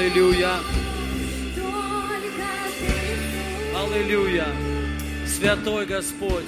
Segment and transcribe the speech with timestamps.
[0.00, 0.56] Аллилуйя.
[3.76, 4.46] Аллилуйя.
[5.26, 6.46] Святой Господь,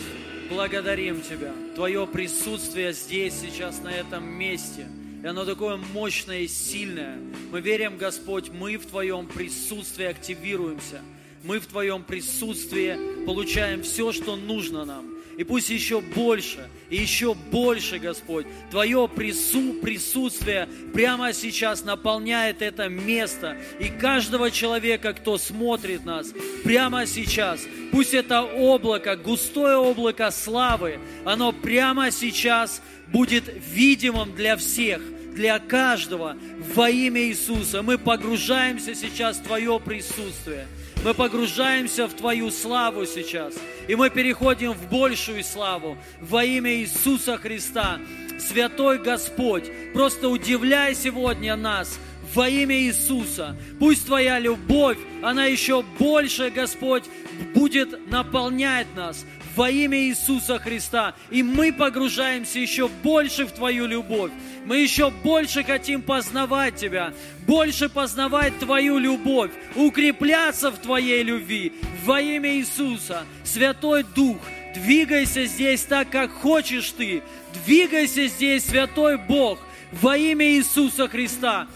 [0.48, 1.52] благодарим Тебя.
[1.75, 4.88] Твое присутствие здесь, сейчас, на этом месте.
[5.23, 7.18] И оно такое мощное и сильное.
[7.50, 11.03] Мы верим, Господь, мы в Твоем присутствии активируемся.
[11.45, 15.11] Мы в Твоем присутствии получаем все, что нужно нам.
[15.39, 22.89] И пусть еще больше, и еще больше, Господь, Твое прису, присутствие прямо сейчас наполняет это
[22.89, 23.57] место.
[23.81, 26.32] И каждого человека, кто смотрит нас,
[26.64, 27.61] прямо сейчас,
[27.93, 35.01] пусть это облако, густое облако славы, оно прямо сейчас будет видимым для всех,
[35.34, 36.37] для каждого
[36.75, 37.83] во имя Иисуса.
[37.83, 40.67] Мы погружаемся сейчас в Твое присутствие.
[41.05, 43.55] Мы погружаемся в Твою славу сейчас.
[43.88, 47.98] И мы переходим в большую славу во имя Иисуса Христа.
[48.38, 51.98] Святой Господь, просто удивляй сегодня нас
[52.34, 53.56] во имя Иисуса.
[53.81, 57.05] Пусть Твоя любовь, она еще больше, Господь,
[57.53, 59.25] будет наполнять нас
[59.56, 61.14] во имя Иисуса Христа.
[61.31, 64.31] И мы погружаемся еще больше в Твою любовь.
[64.64, 67.12] Мы еще больше хотим познавать Тебя,
[67.47, 71.72] больше познавать Твою любовь, укрепляться в Твоей любви
[72.05, 73.25] во имя Иисуса.
[73.44, 74.39] Святой Дух,
[74.75, 77.22] двигайся здесь так, как хочешь Ты.
[77.64, 79.59] Двигайся здесь, Святой Бог,
[79.92, 81.66] во имя Иисуса Христа.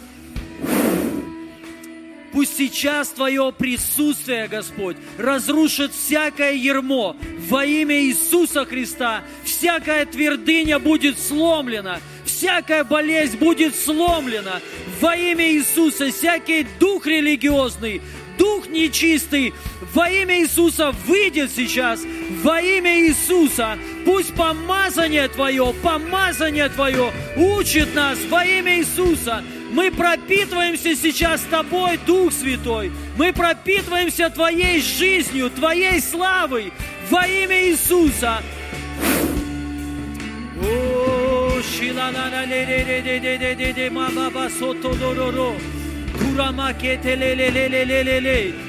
[2.36, 7.16] Пусть сейчас Твое присутствие, Господь, разрушит всякое ермо
[7.48, 9.22] во имя Иисуса Христа.
[9.42, 14.60] Всякая твердыня будет сломлена, всякая болезнь будет сломлена
[15.00, 16.10] во имя Иисуса.
[16.10, 18.02] Всякий дух религиозный,
[18.36, 19.54] дух нечистый
[19.94, 22.02] во имя Иисуса выйдет сейчас,
[22.42, 23.78] во имя Иисуса.
[24.04, 29.42] Пусть помазание Твое, помазание Твое учит нас во имя Иисуса.
[29.76, 32.90] Мы пропитываемся сейчас Тобой, Дух Святой.
[33.18, 36.72] Мы пропитываемся Твоей жизнью, Твоей славой
[37.10, 38.42] во имя Иисуса.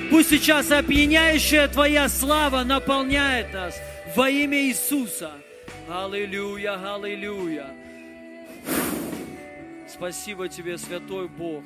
[0.10, 3.80] Пусть сейчас опьяняющая Твоя слава наполняет нас
[4.14, 5.32] во имя Иисуса.
[5.90, 7.87] Аллилуйя, аллилуйя.
[9.88, 11.64] Спасибо Тебе, Святой Бог.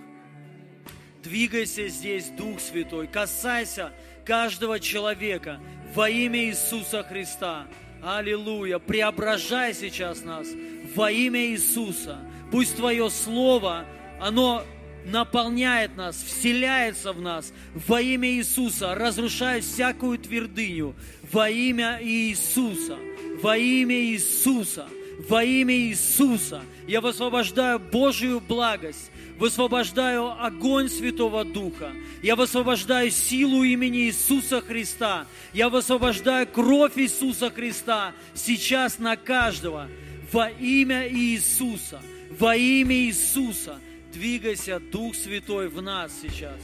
[1.23, 3.07] Двигайся здесь, Дух Святой.
[3.07, 3.91] Касайся
[4.25, 5.59] каждого человека
[5.95, 7.67] во имя Иисуса Христа.
[8.03, 8.79] Аллилуйя.
[8.79, 10.47] Преображай сейчас нас
[10.95, 12.19] во имя Иисуса.
[12.51, 13.85] Пусть Твое Слово,
[14.19, 14.63] оно
[15.05, 20.95] наполняет нас, вселяется в нас во имя Иисуса, разрушая всякую твердыню
[21.31, 22.97] во имя Иисуса,
[23.41, 24.87] во имя Иисуса,
[25.27, 26.61] во имя Иисуса.
[26.87, 35.69] Я высвобождаю Божию благость, высвобождаю огонь Святого Духа, я высвобождаю силу имени Иисуса Христа, я
[35.69, 39.87] высвобождаю кровь Иисуса Христа сейчас на каждого
[40.31, 42.01] во имя Иисуса,
[42.39, 43.79] во имя Иисуса.
[44.13, 46.59] Двигайся, Дух Святой, в нас сейчас.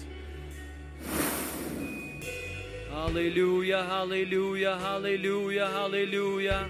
[2.94, 6.67] Аллилуйя, аллилуйя, аллилуйя, аллилуйя.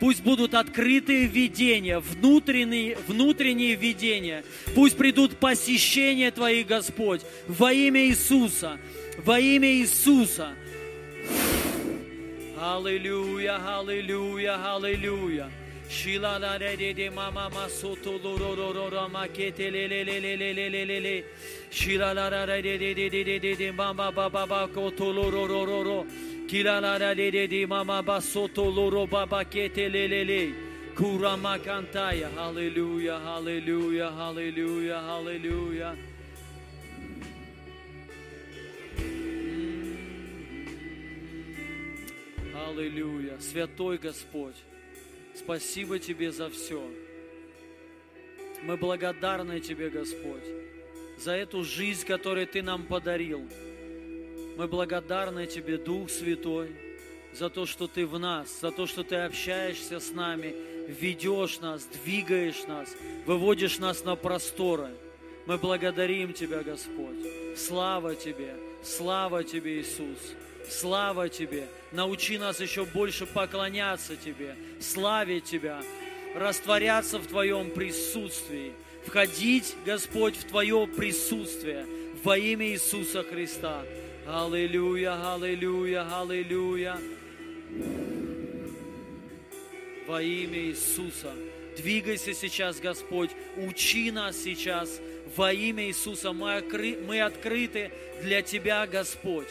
[0.00, 4.44] Пусть будут открытые видения, внутренние, внутренние видения.
[4.74, 8.78] Пусть придут посещения Твои, Господь, во имя Иисуса,
[9.18, 10.54] во имя Иисуса.
[12.58, 15.50] Аллилуйя, аллилуйя, аллилуйя.
[15.94, 19.70] Shila la re de de mama masoto lo ro ro ro ro ma ke te
[19.70, 21.24] le le le le le le le le le.
[21.70, 24.68] Shila la ra re de de de de de de de mama ba ba ba
[24.74, 26.06] ko to lo ro ro ro ro.
[26.48, 29.88] Kila la ra de de de mama ba soto lo ro ba ba ke te
[29.88, 30.42] le le le.
[30.96, 32.28] Kura ma kantaya.
[32.36, 35.96] Hallelujah, hallelujah, hallelujah, hallelujah.
[42.66, 43.38] Аллилуйя.
[43.40, 44.56] Святой Господь,
[45.34, 46.82] спасибо Тебе за все.
[48.62, 50.44] Мы благодарны Тебе, Господь,
[51.18, 53.46] за эту жизнь, которую Ты нам подарил.
[54.56, 56.72] Мы благодарны Тебе, Дух Святой,
[57.32, 60.54] за то, что Ты в нас, за то, что Ты общаешься с нами,
[60.88, 62.94] ведешь нас, двигаешь нас,
[63.26, 64.90] выводишь нас на просторы.
[65.46, 67.26] Мы благодарим Тебя, Господь.
[67.56, 70.34] Слава Тебе, слава Тебе, Иисус.
[70.68, 71.68] Слава Тебе.
[71.92, 75.80] Научи нас еще больше поклоняться Тебе, славить Тебя,
[76.34, 78.72] растворяться в Твоем присутствии,
[79.06, 81.86] входить, Господь, в Твое присутствие
[82.24, 83.82] во имя Иисуса Христа.
[84.26, 86.98] Аллилуйя, аллилуйя, аллилуйя.
[90.06, 91.32] Во имя Иисуса.
[91.76, 93.30] Двигайся сейчас, Господь.
[93.56, 95.00] Учи нас сейчас
[95.36, 96.32] во имя Иисуса.
[96.32, 96.98] Мы, окры...
[97.06, 97.90] мы открыты
[98.22, 99.48] для Тебя, Господь.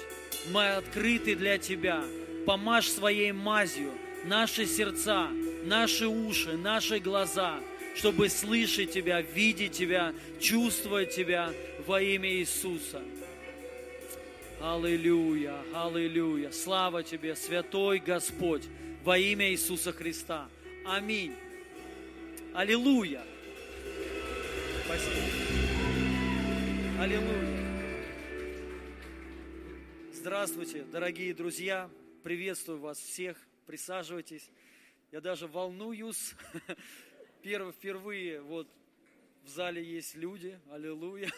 [0.52, 2.04] Мы открыты для Тебя.
[2.46, 3.92] Помажь своей мазью
[4.26, 5.30] наши сердца,
[5.66, 7.60] наши уши, наши глаза,
[7.96, 11.54] чтобы слышать Тебя, видеть Тебя, чувствовать Тебя
[11.88, 13.02] во имя Иисуса.
[14.62, 16.52] Аллилуйя, аллилуйя.
[16.52, 18.64] Слава Тебе, Святой Господь,
[19.04, 20.48] во имя Иисуса Христа.
[20.86, 21.34] Аминь.
[22.54, 23.24] Аллилуйя.
[24.86, 25.16] Спасибо.
[27.00, 27.63] Аллилуйя.
[30.24, 31.90] Здравствуйте, дорогие друзья.
[32.24, 33.38] Приветствую вас всех.
[33.66, 34.50] Присаживайтесь.
[35.12, 36.34] Я даже волнуюсь.
[37.42, 38.70] Первый, впервые вот
[39.44, 40.58] в зале есть люди.
[40.72, 41.30] Аллилуйя.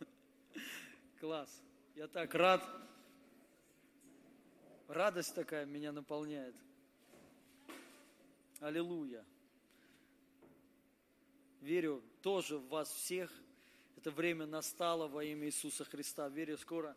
[1.20, 1.62] Класс.
[1.94, 2.68] Я так рад.
[4.88, 6.56] Радость такая меня наполняет.
[8.58, 9.24] Аллилуйя.
[11.60, 13.32] Верю тоже в вас всех.
[13.96, 16.28] Это время настало во имя Иисуса Христа.
[16.28, 16.96] Верю, скоро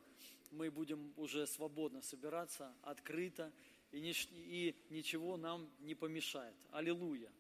[0.54, 3.52] мы будем уже свободно собираться, открыто,
[3.92, 6.56] и, нич- и ничего нам не помешает.
[6.72, 7.32] Аллилуйя.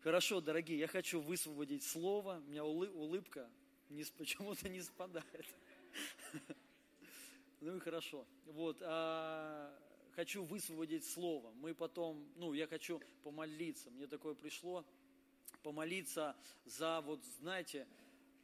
[0.00, 2.42] Хорошо, дорогие, я хочу высвободить слово.
[2.46, 3.48] У меня улы- улыбка
[3.90, 5.46] не, почему-то не спадает.
[7.60, 8.26] Ну и хорошо.
[8.44, 9.74] Вот, а,
[10.16, 11.50] хочу высвободить слово.
[11.52, 13.90] Мы потом, ну, я хочу помолиться.
[13.90, 14.84] Мне такое пришло,
[15.62, 16.36] помолиться
[16.66, 17.86] за, вот, знаете,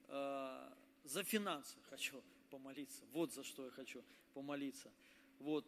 [0.08, 0.70] э,
[1.05, 3.05] за финансы хочу помолиться.
[3.12, 4.02] Вот за что я хочу
[4.35, 4.91] помолиться.
[5.38, 5.64] Вот,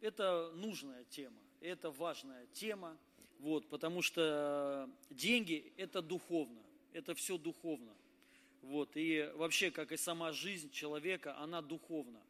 [0.00, 2.96] это нужная тема, это важная тема,
[3.38, 6.60] вот, потому что деньги– это духовно,
[6.92, 7.94] это все духовно.
[8.62, 12.20] Вот, и вообще, как и сама жизнь человека, она духовна.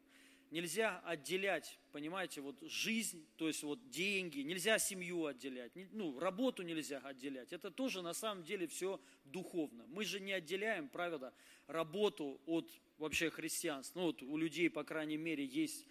[0.51, 6.99] Нельзя отделять, понимаете, вот жизнь, то есть вот деньги, нельзя семью отделять, ну, работу нельзя
[6.99, 7.53] отделять.
[7.53, 9.85] Это тоже на самом деле все духовно.
[9.87, 11.33] Мы же не отделяем, правда,
[11.67, 12.67] работу от
[12.97, 13.99] вообще христианства.
[13.99, 15.85] Ну, вот у людей, по крайней мере, есть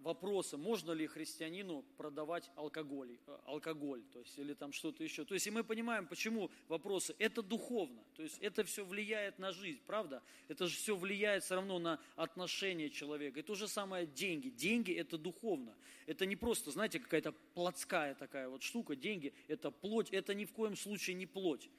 [0.00, 5.24] вопроса, можно ли христианину продавать алкоголь, э, алкоголь то есть, или там что-то еще.
[5.24, 7.14] То есть, и мы понимаем, почему вопросы.
[7.18, 10.22] Это духовно, то есть, это все влияет на жизнь, правда?
[10.48, 13.40] Это же все влияет все равно на отношение человека.
[13.40, 14.48] И то же самое деньги.
[14.48, 15.74] Деньги– это духовно.
[16.06, 18.96] Это не просто, знаете, какая-то плотская такая вот штука.
[18.96, 21.70] Деньги– это плоть, это ни в коем случае не плоть.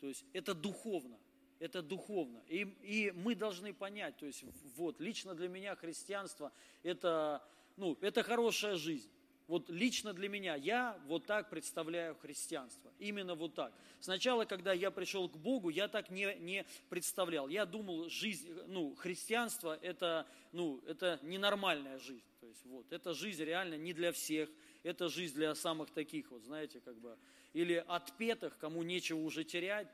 [0.00, 1.18] То есть, это духовно
[1.60, 2.42] это духовно.
[2.48, 4.42] И, и мы должны понять, то есть
[4.76, 6.50] вот лично для меня христианство
[6.82, 7.46] это,
[7.76, 9.08] ну, это хорошая жизнь.
[9.46, 12.92] Вот лично для меня, я вот так представляю христианство.
[13.00, 13.72] Именно вот так.
[13.98, 17.48] Сначала, когда я пришел к Богу, я так не, не представлял.
[17.48, 22.22] Я думал, жизнь, ну, христианство это, ну, это ненормальная жизнь.
[22.40, 24.48] То есть вот, это жизнь реально не для всех.
[24.84, 27.18] Это жизнь для самых таких, вот знаете, как бы,
[27.52, 29.88] или отпетых, кому нечего уже терять,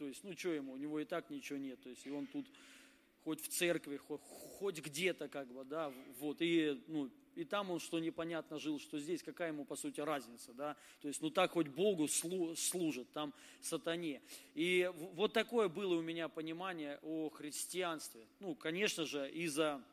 [0.00, 1.78] то есть, ну, что ему, у него и так ничего нет.
[1.82, 2.46] То есть, и он тут
[3.22, 6.40] хоть в церкви, хоть, хоть где-то, как бы, да, вот.
[6.40, 10.54] И, ну, и там он что непонятно жил, что здесь, какая ему, по сути, разница,
[10.54, 10.74] да.
[11.02, 14.22] То есть, ну, так хоть Богу слу, служит, там, сатане.
[14.54, 18.26] И вот такое было у меня понимание о христианстве.
[18.38, 19.84] Ну, конечно же, из-за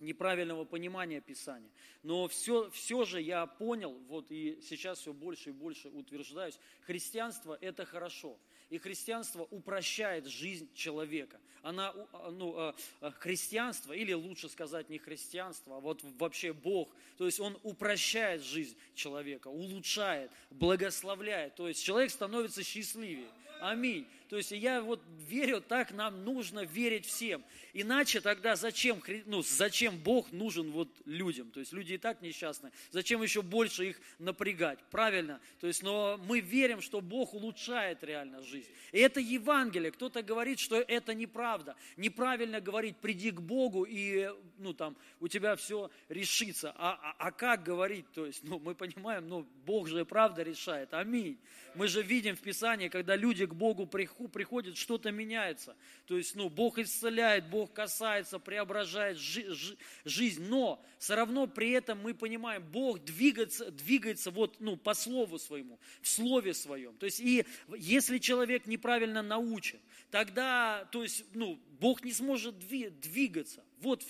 [0.00, 1.70] неправильного понимания Писания.
[2.02, 7.56] Но все, все же я понял, вот и сейчас все больше и больше утверждаюсь, христианство–
[7.62, 8.38] это хорошо–
[8.70, 11.40] и христианство упрощает жизнь человека.
[11.62, 16.88] Она, а, ну, а, а, христианство, или лучше сказать не христианство, а вот вообще Бог,
[17.18, 21.56] то есть Он упрощает жизнь человека, улучшает, благословляет.
[21.56, 23.28] То есть человек становится счастливее.
[23.60, 24.06] Аминь.
[24.28, 27.44] То есть я вот верю, так нам нужно верить всем.
[27.72, 31.50] Иначе тогда зачем, ну, зачем Бог нужен вот людям?
[31.50, 32.72] То есть люди и так несчастны.
[32.90, 34.78] Зачем еще больше их напрягать?
[34.90, 35.40] Правильно?
[35.60, 38.70] То есть, но мы верим, что Бог улучшает реально жизнь.
[38.92, 39.92] И это Евангелие.
[39.92, 41.76] Кто-то говорит, что это неправда.
[41.96, 46.72] Неправильно говорить, приди к Богу и, ну, там, у тебя все решится.
[46.76, 48.10] А, а, а как говорить?
[48.12, 50.92] То есть, ну, мы понимаем, ну, Бог же и правда решает.
[50.94, 51.38] Аминь.
[51.74, 55.76] Мы же видим в Писании, когда люди к Богу приходят, что-то меняется.
[56.06, 60.44] То есть, ну, Бог исцеляет, Бог касается, преображает жи- жи- жизнь.
[60.48, 65.78] Но все равно при этом мы понимаем, Бог двигается, двигается вот, ну, по слову своему,
[66.00, 66.96] в слове своем.
[66.96, 67.44] То есть, и
[67.76, 69.78] если человек неправильно научен,
[70.10, 73.62] тогда, то есть, ну, Бог не сможет двигаться.
[73.78, 74.02] Вот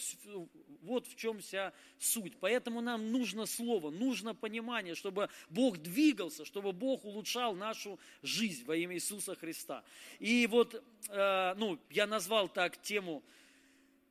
[0.87, 2.37] вот в чем вся суть.
[2.41, 8.77] Поэтому нам нужно слово, нужно понимание, чтобы Бог двигался, чтобы Бог улучшал нашу жизнь во
[8.77, 9.85] имя Иисуса Христа.
[10.19, 13.23] И вот, э, ну, я назвал так тему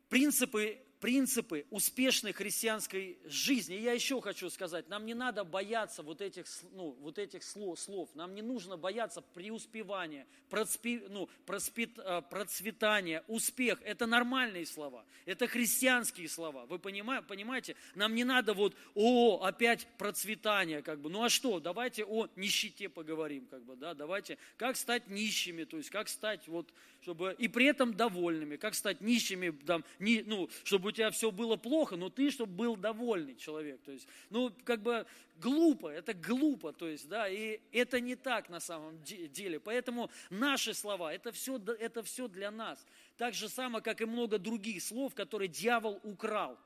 [0.09, 3.75] принципы принципы успешной христианской жизни.
[3.75, 8.09] И я еще хочу сказать, нам не надо бояться вот этих, ну, вот этих слов.
[8.15, 13.83] Нам не нужно бояться преуспевания, процпи, ну, проспит, э, процветания, успех.
[13.83, 16.65] Это нормальные слова, это христианские слова.
[16.65, 17.75] Вы понимаете?
[17.93, 21.11] Нам не надо вот, о, опять процветание, как бы.
[21.11, 25.77] Ну а что, давайте о нищете поговорим, как бы, да, давайте, как стать нищими, то
[25.77, 30.49] есть как стать вот, чтобы, и при этом довольными, как стать нищими, там, не, ну,
[30.63, 33.81] чтобы тебя все было плохо, но ты, чтобы был довольный человек.
[33.83, 35.05] То есть, ну, как бы
[35.37, 39.59] глупо, это глупо, то есть, да, и это не так на самом деле.
[39.59, 42.85] Поэтому наши слова, это все, это все для нас.
[43.17, 46.57] Так же само, как и много других слов, которые дьявол украл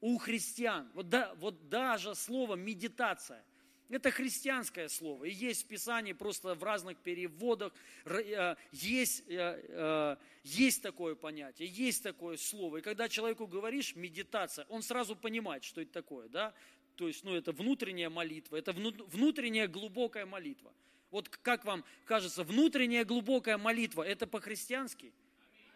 [0.00, 0.90] у христиан.
[0.94, 3.44] Вот, да, вот даже слово медитация–
[3.88, 5.24] это христианское слово.
[5.24, 7.72] И есть в Писании просто в разных переводах.
[8.04, 12.78] Э, есть, э, э, есть такое понятие, есть такое слово.
[12.78, 16.28] И когда человеку говоришь медитация, он сразу понимает, что это такое.
[16.28, 16.54] Да?
[16.96, 20.72] То есть, ну, это внутренняя молитва, это внутренняя глубокая молитва.
[21.10, 25.12] Вот как вам кажется, внутренняя глубокая молитва, это по-христиански–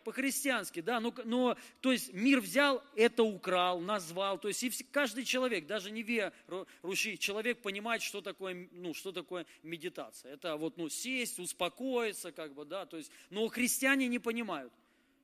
[0.05, 5.25] по-христиански, да, но, но, то есть мир взял, это украл, назвал, то есть и каждый
[5.25, 10.35] человек, даже не верующий человек понимает, что такое, ну, что такое медитация.
[10.35, 14.73] Это вот, ну, сесть, успокоиться, как бы, да, то есть, но христиане не понимают,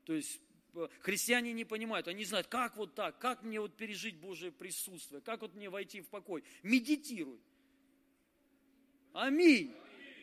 [0.05, 0.41] то есть
[0.75, 5.21] э, христиане не понимают, они знают, как вот так, как мне вот пережить Божие присутствие,
[5.21, 6.45] как вот мне войти в покой.
[6.63, 7.39] Медитируй.
[9.13, 9.75] Аминь.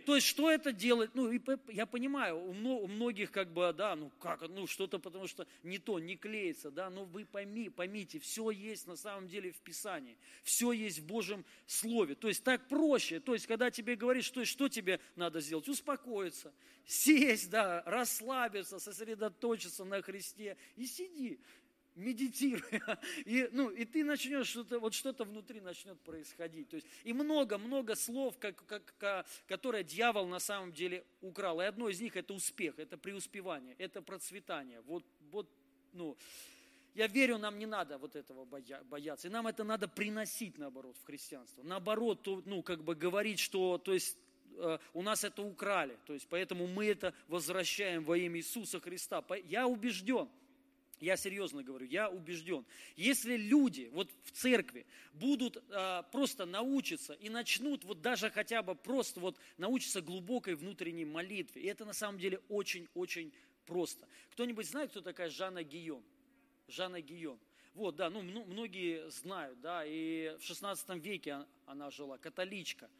[0.05, 1.12] То есть, что это делает?
[1.15, 1.31] Ну,
[1.69, 2.53] я понимаю, у
[2.88, 6.89] многих как бы, да, ну как, ну что-то потому что не то, не клеится, да,
[6.89, 11.45] но вы пойми, поймите, все есть на самом деле в Писании, все есть в Божьем
[11.65, 12.15] Слове.
[12.15, 13.19] То есть, так проще.
[13.19, 15.67] То есть, когда тебе говоришь, что, что тебе надо сделать?
[15.67, 16.53] Успокоиться,
[16.86, 21.39] сесть, да, расслабиться, сосредоточиться на Христе и сиди
[21.95, 26.69] медитируя, и, ну, и ты начнешь что-то, вот что-то внутри начнет происходить.
[26.69, 31.62] То есть, и много-много слов, как, как, которые дьявол на самом деле украл.
[31.62, 34.81] И одно из них это успех, это преуспевание, это процветание.
[34.81, 35.47] Вот, вот,
[35.93, 36.17] ну,
[36.95, 39.27] я верю, нам не надо вот этого бояться.
[39.27, 41.63] И нам это надо приносить, наоборот, в христианство.
[41.63, 44.15] Наоборот, ну, как бы говорить, что, то есть,
[44.57, 45.97] э, у нас это украли.
[46.05, 49.23] То есть, поэтому мы это возвращаем во имя Иисуса Христа.
[49.45, 50.29] Я убежден,
[51.03, 52.65] я серьезно говорю, я убежден.
[52.95, 58.75] Если люди вот в церкви будут а, просто научиться и начнут вот даже хотя бы
[58.75, 63.33] просто вот научиться глубокой внутренней молитве, и это на самом деле очень-очень
[63.65, 64.07] просто.
[64.31, 66.03] Кто-нибудь знает, кто такая Жанна Гион?
[66.67, 67.39] Жанна Гион.
[67.74, 72.89] Вот, да, ну, многие знают, да, и в 16 веке она жила, католичка–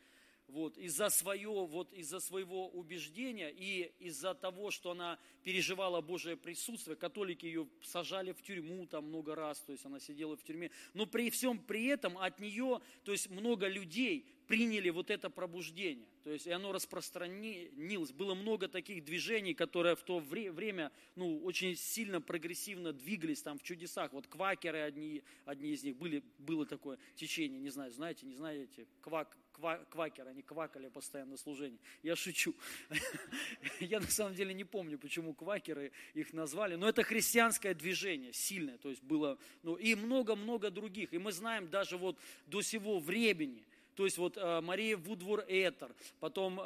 [0.53, 6.95] вот, из-за, свое, вот, из-за своего убеждения и из-за того, что она переживала Божие присутствие,
[6.95, 11.07] католики ее сажали в тюрьму там много раз, то есть она сидела в тюрьме, но
[11.07, 16.07] при всем при этом от нее, то есть много людей приняли вот это пробуждение.
[16.23, 18.12] То есть и оно распространилось.
[18.12, 23.63] Было много таких движений, которые в то время ну, очень сильно прогрессивно двигались там в
[23.63, 24.13] чудесах.
[24.13, 28.88] Вот квакеры одни, одни из них были, было такое течение, не знаю, знаете, не знаете,
[29.01, 31.79] квак, ква, квакеры, они квакали постоянно на служении.
[32.01, 32.55] Я шучу.
[33.79, 38.77] Я на самом деле не помню, почему квакеры их назвали, но это христианское движение, сильное,
[38.77, 41.13] то есть было, ну и много-много других.
[41.13, 45.93] И мы знаем даже вот до сего времени, то есть вот э, Мария Вудвор Этер,
[46.19, 46.63] потом э,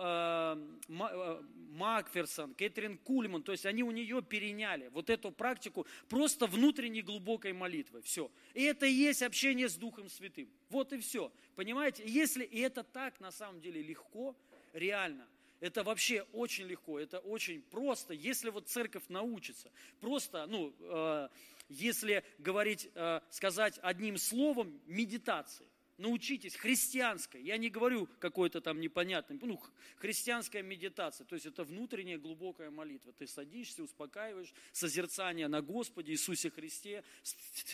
[0.89, 7.01] э, Макферсон, Кэтрин Кульман, то есть они у нее переняли вот эту практику просто внутренней
[7.01, 8.01] глубокой молитвы.
[8.01, 8.31] Все.
[8.53, 10.50] И это и есть общение с Духом Святым.
[10.69, 11.31] Вот и все.
[11.55, 12.03] Понимаете?
[12.05, 14.36] Если и это так на самом деле легко,
[14.74, 15.27] реально,
[15.60, 19.72] это вообще очень легко, это очень просто, если вот церковь научится.
[20.00, 21.29] Просто, ну, э,
[21.69, 25.65] если говорить, э, сказать одним словом, медитации
[25.98, 29.60] научитесь христианской, я не говорю какой-то там непонятный, ну,
[29.98, 33.13] христианская медитация, то есть это внутренняя глубокая молитва.
[33.13, 37.04] Ты садишься, успокаиваешь, созерцание на Господе Иисусе Христе.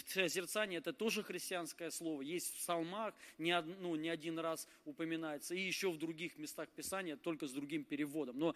[0.08, 5.56] Созерцание это тоже христианское слово, есть в псалмах, не, од, ну, не один раз упоминается,
[5.56, 8.40] и еще в других местах Писания, только с другим переводом.
[8.40, 8.56] Но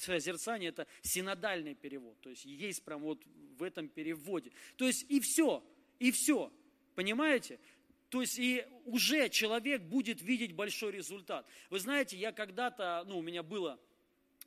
[0.00, 3.22] созерцание это синодальный перевод, то есть есть прям вот
[3.58, 4.52] в этом переводе.
[4.76, 5.62] То есть и все,
[5.98, 6.52] и все.
[6.94, 7.58] Понимаете?
[8.12, 11.46] То есть и уже человек будет видеть большой результат.
[11.70, 13.80] Вы знаете, я когда-то, ну у меня было,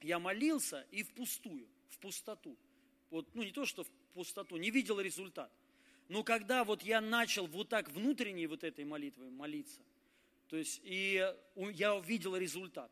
[0.04, 2.56] я молился и впустую, в пустоту.
[3.10, 5.52] Вот, ну не то, что в пустоту, не видел результат.
[6.10, 9.82] Но когда вот я начал вот так внутренней вот этой молитвой молиться,
[10.48, 11.28] то есть и
[11.74, 12.92] я увидел результат.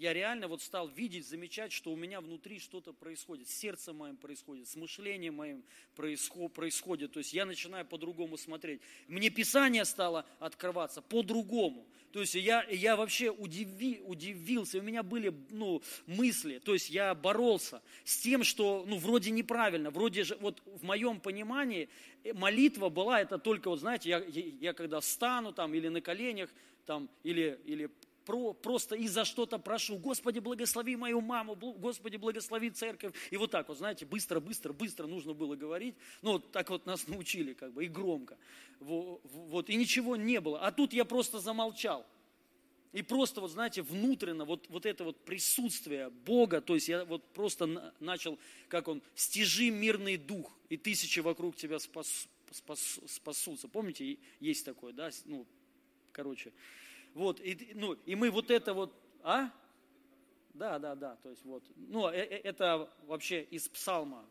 [0.00, 4.16] Я реально вот стал видеть, замечать, что у меня внутри что-то происходит, с сердцем моим
[4.16, 5.62] происходит, с мышлением моим
[5.94, 7.12] происходит.
[7.12, 8.80] То есть я начинаю по-другому смотреть.
[9.08, 11.86] Мне Писание стало открываться по-другому.
[12.12, 17.14] То есть я, я вообще удиви, удивился, у меня были ну, мысли, то есть я
[17.14, 21.88] боролся с тем, что ну, вроде неправильно, вроде же, вот в моем понимании
[22.24, 26.00] э, молитва была, это только, вот знаете, я, я, я когда встану там или на
[26.00, 26.50] коленях,
[26.84, 27.90] там, или, или
[28.24, 29.98] про, просто и за что-то прошу.
[29.98, 33.14] Господи, благослови мою маму, Господи, благослови церковь.
[33.30, 35.94] И вот так вот, знаете, быстро, быстро, быстро нужно было говорить.
[36.22, 38.36] Ну, вот так вот нас научили, как бы, и громко.
[38.80, 40.60] Вот, и ничего не было.
[40.60, 42.06] А тут я просто замолчал.
[42.92, 47.24] И просто, вот знаете, внутренно вот, вот это вот присутствие Бога, то есть я вот
[47.32, 53.68] просто начал, как он, стяжи мирный дух, и тысячи вокруг тебя спас, спас, спасутся.
[53.68, 55.10] Помните, есть такое, да?
[55.24, 55.46] Ну,
[56.10, 56.52] короче,
[57.14, 59.50] вот, и, ну, и мы вот это вот, а?
[60.54, 64.24] Да, да, да, то есть вот, ну, э, э, это вообще из псалма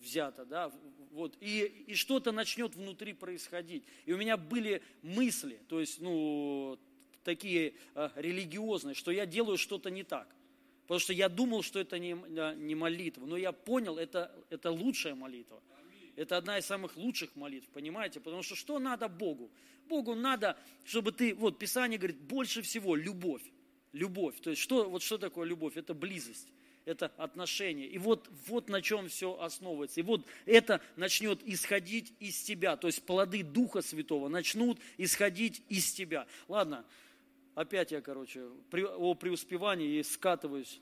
[0.00, 0.72] взято, да,
[1.12, 3.84] вот, и, и что-то начнет внутри происходить.
[4.04, 6.78] И у меня были мысли, то есть, ну,
[7.24, 10.28] такие а, религиозные, что я делаю что-то не так.
[10.82, 12.14] Потому что я думал, что это не,
[12.56, 15.62] не молитва, но я понял, это, это лучшая молитва.
[16.16, 18.20] Это одна из самых лучших молитв, понимаете?
[18.20, 19.50] Потому что что надо Богу?
[19.88, 23.42] Богу надо, чтобы ты, вот Писание говорит, больше всего любовь.
[23.92, 24.40] Любовь.
[24.40, 25.76] То есть что, вот что такое любовь?
[25.76, 26.48] Это близость
[26.84, 27.88] это отношение.
[27.88, 30.00] И вот, вот на чем все основывается.
[30.00, 32.76] И вот это начнет исходить из тебя.
[32.76, 36.26] То есть плоды Духа Святого начнут исходить из тебя.
[36.48, 36.84] Ладно,
[37.54, 40.80] опять я, короче, при, о преуспевании и скатываюсь.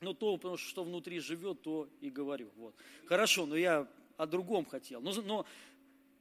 [0.00, 2.50] Но то, потому что, что внутри живет, то и говорю.
[2.56, 2.74] Вот.
[3.06, 5.00] Хорошо, но я о другом хотел.
[5.00, 5.46] Но, но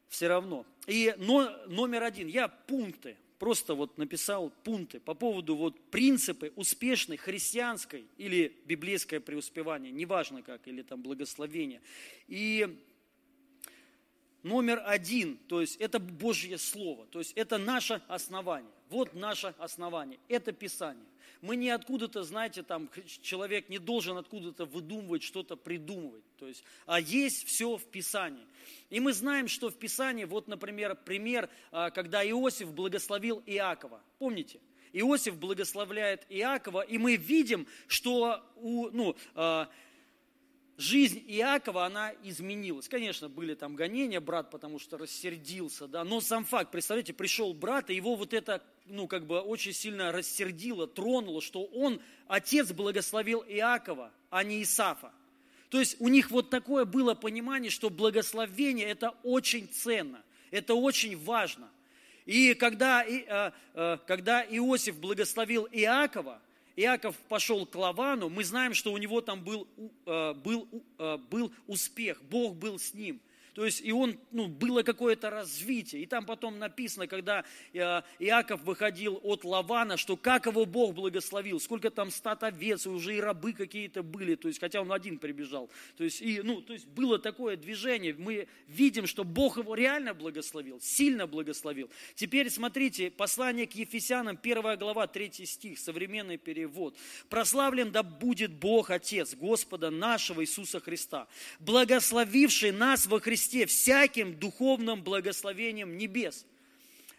[0.07, 0.65] все равно.
[0.85, 7.17] И но, номер один, я пункты, просто вот написал пункты по поводу вот принципы успешной
[7.17, 11.81] христианской или библейское преуспевание, неважно как, или там благословение.
[12.27, 12.81] И
[14.43, 18.71] номер один, то есть это Божье Слово, то есть это наше основание.
[18.89, 21.05] Вот наше основание, это Писание.
[21.41, 22.89] Мы не откуда-то, знаете, там
[23.21, 26.23] человек не должен откуда-то выдумывать, что-то придумывать.
[26.37, 28.45] То есть, а есть все в Писании.
[28.89, 34.01] И мы знаем, что в Писании, вот, например, пример, а, когда Иосиф благословил Иакова.
[34.19, 34.59] Помните?
[34.93, 39.69] Иосиф благословляет Иакова, и мы видим, что у, ну, а,
[40.77, 42.87] жизнь Иакова, она изменилась.
[42.87, 47.89] Конечно, были там гонения, брат, потому что рассердился, да, но сам факт, представляете, пришел брат,
[47.89, 53.43] и его вот это, ну, как бы очень сильно рассердило, тронуло, что он, отец благословил
[53.47, 55.11] Иакова, а не Исафа.
[55.69, 61.17] То есть у них вот такое было понимание, что благословение– это очень ценно, это очень
[61.17, 61.69] важно.
[62.25, 66.41] И когда, э, э, когда Иосиф благословил Иакова,
[66.77, 69.67] Иаков пошел к Лавану, мы знаем, что у него там был,
[70.05, 70.67] э, был,
[70.99, 73.19] э, был успех, Бог был с ним.
[73.57, 76.03] То есть и он, ну, было какое-то развитие.
[76.03, 77.43] И там потом написано, когда
[77.73, 77.79] э,
[78.19, 83.19] Иаков выходил от Лавана, что как его Бог благословил, сколько там стат овец, уже и
[83.19, 85.71] рабы какие-то были, то есть, хотя он один прибежал.
[85.95, 88.13] То есть, и, ну, то есть было такое движение.
[88.15, 91.89] Мы видим, что Бог его реально благословил, сильно благословил.
[92.13, 96.95] Теперь смотрите, послание к Ефесянам, 1 глава, 3 стих, современный перевод.
[97.27, 101.27] «Прославлен да будет Бог, Отец Господа нашего Иисуса Христа,
[101.59, 106.45] благословивший нас во Христе Христе всяким духовным благословением небес.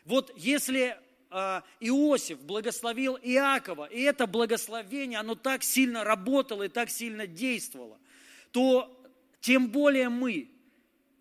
[0.04, 0.98] Вот если
[1.30, 7.98] а, Иосиф благословил Иакова, и это благословение, оно так сильно работало и так сильно действовало,
[8.52, 8.94] то
[9.40, 10.50] тем более мы,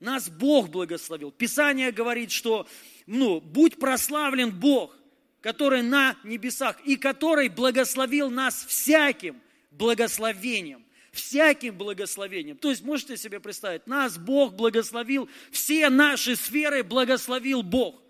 [0.02, 1.32] нас Бог благословил.
[1.32, 2.68] Писание говорит, что
[3.06, 4.94] ну, будь прославлен Бог,
[5.40, 9.40] который на небесах, и который благословил нас всяким
[9.72, 12.58] благословением всяким благословением.
[12.58, 18.02] То есть можете себе представить, нас Бог благословил, все наши сферы благословил Бог.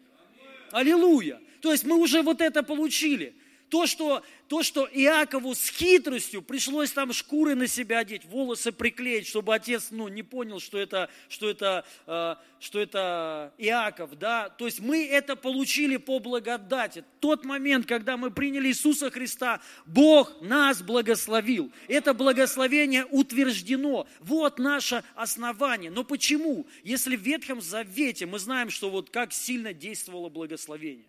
[0.71, 1.39] Аллилуйя.
[1.61, 3.35] То есть мы уже вот это получили.
[3.69, 9.27] То, что, то, что Иакову с хитростью пришлось там шкуры на себя одеть, волосы приклеить,
[9.27, 14.17] чтобы отец ну, не понял, что это, что, это, э, что это Иаков.
[14.17, 14.47] Да?
[14.49, 17.03] То есть мы это получили по благодати.
[17.19, 21.69] Тот момент, когда мы приняли Иисуса Христа, Бог нас благословил.
[21.89, 24.07] Это благословение утверждено.
[24.21, 25.91] Вот наше основание.
[25.91, 26.67] Но почему?
[26.83, 31.05] Если в Ветхом Завете мы знаем, что вот как сильно действовало благословение.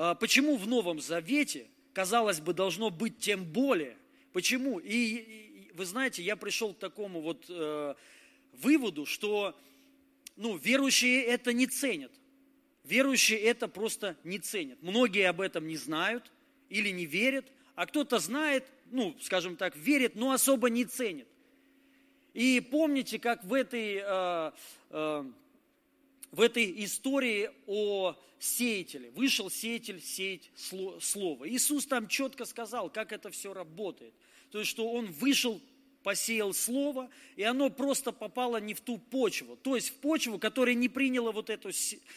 [0.00, 3.96] А, почему в Новом Завете, казалось бы, должно быть тем более?
[4.32, 4.78] Почему?
[4.78, 7.96] И, и вы знаете, я пришел к такому вот э,
[8.52, 9.58] выводу, что
[10.36, 12.12] ну, верующие это не ценят.
[12.84, 14.80] Верующие это просто не ценят.
[14.82, 16.30] Многие об этом не знают
[16.68, 21.26] или не верят, а кто-то знает, ну, скажем так, верит, но особо не ценит.
[22.34, 24.52] И помните, как в этой, э,
[24.90, 25.24] э,
[26.30, 29.10] в этой истории о сеятеле.
[29.10, 31.48] Вышел сеятель сеять слово.
[31.48, 34.14] Иисус там четко сказал, как это все работает.
[34.50, 35.60] То есть, что он вышел
[36.02, 40.74] посеял слово, и оно просто попало не в ту почву, то есть в почву, которая
[40.74, 41.70] не приняла вот, эту,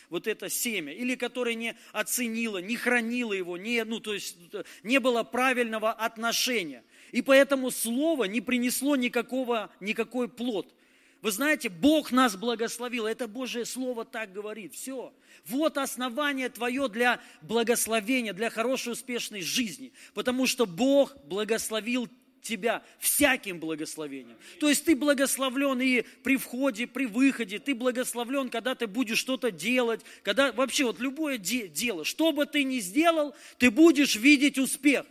[0.10, 4.38] вот это семя, или которая не оценила, не хранила его, не, ну, то есть
[4.84, 6.84] не было правильного отношения.
[7.12, 10.74] И поэтому слово не принесло никакого, никакой плод.
[11.22, 13.06] Вы знаете, Бог нас благословил.
[13.06, 14.74] Это Божье Слово так говорит.
[14.74, 15.14] Все.
[15.46, 19.94] Вот основание твое для благословения, для хорошей, успешной жизни.
[20.16, 22.10] Потому что Бог благословил
[22.42, 24.36] тебя всяким благословением.
[24.60, 29.52] То есть ты благословлен и при входе, при выходе, ты благословлен, когда ты будешь что-то
[29.52, 34.58] делать, когда вообще вот любое де- дело, что бы ты ни сделал, ты будешь видеть
[34.58, 35.06] успех.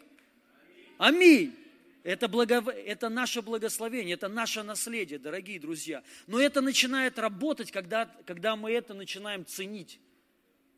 [0.99, 1.55] Аминь.
[2.03, 2.71] Это, благо...
[2.71, 6.03] это наше благословение, это наше наследие, дорогие друзья.
[6.27, 10.01] Но это начинает работать, когда, когда мы это начинаем ценить.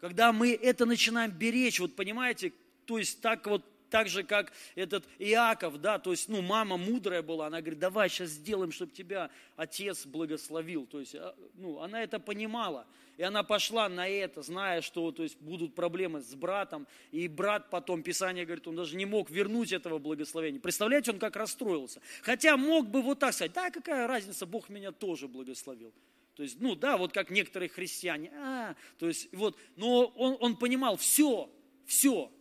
[0.01, 2.53] Когда мы это начинаем беречь, вот понимаете,
[2.87, 7.21] то есть так вот так же, как этот Иаков, да, то есть, ну, мама мудрая
[7.21, 10.87] была, она говорит, давай сейчас сделаем, чтобы тебя отец благословил.
[10.87, 12.87] То есть, а, ну, она это понимала.
[13.19, 16.87] И она пошла на это, зная, что то есть, будут проблемы с братом.
[17.11, 20.59] И брат потом, Писание говорит, он даже не мог вернуть этого благословения.
[20.59, 22.01] Представляете, он как расстроился.
[22.23, 25.93] Хотя мог бы вот так сказать, да, какая разница, Бог меня тоже благословил.
[26.35, 30.57] То есть, ну да, вот как некоторые христиане, а, то есть, вот, но он, он
[30.57, 31.51] понимал, все,
[31.85, 32.33] все,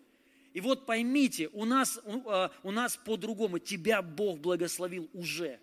[0.53, 5.59] и вот поймите, у нас, у, а, у нас по-другому, тебя Бог благословил уже.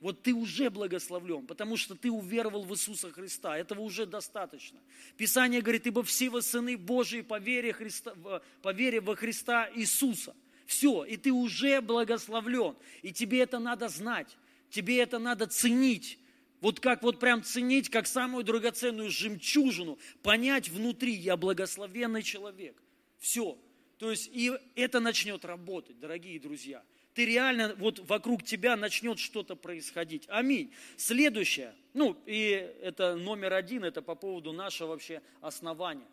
[0.00, 3.56] Вот ты уже благословлен, потому что ты уверовал в Иисуса Христа.
[3.56, 4.78] Этого уже достаточно.
[5.16, 8.12] Писание говорит, ибо все вы сыны Божии по вере, Христа,
[8.60, 10.36] по вере во Христа Иисуса.
[10.66, 12.76] Все, и ты уже благословлен.
[13.02, 14.36] И тебе это надо знать,
[14.68, 16.18] тебе это надо ценить.
[16.60, 22.80] Вот как вот прям ценить, как самую драгоценную жемчужину, понять внутри, я благословенный человек.
[23.18, 23.58] Все,
[23.98, 26.82] то есть и это начнет работать, дорогие друзья.
[27.14, 30.24] Ты реально, вот вокруг тебя начнет что-то происходить.
[30.28, 30.72] Аминь.
[30.96, 32.48] Следующее, ну и
[32.82, 36.06] это номер один, это по поводу нашего вообще основания.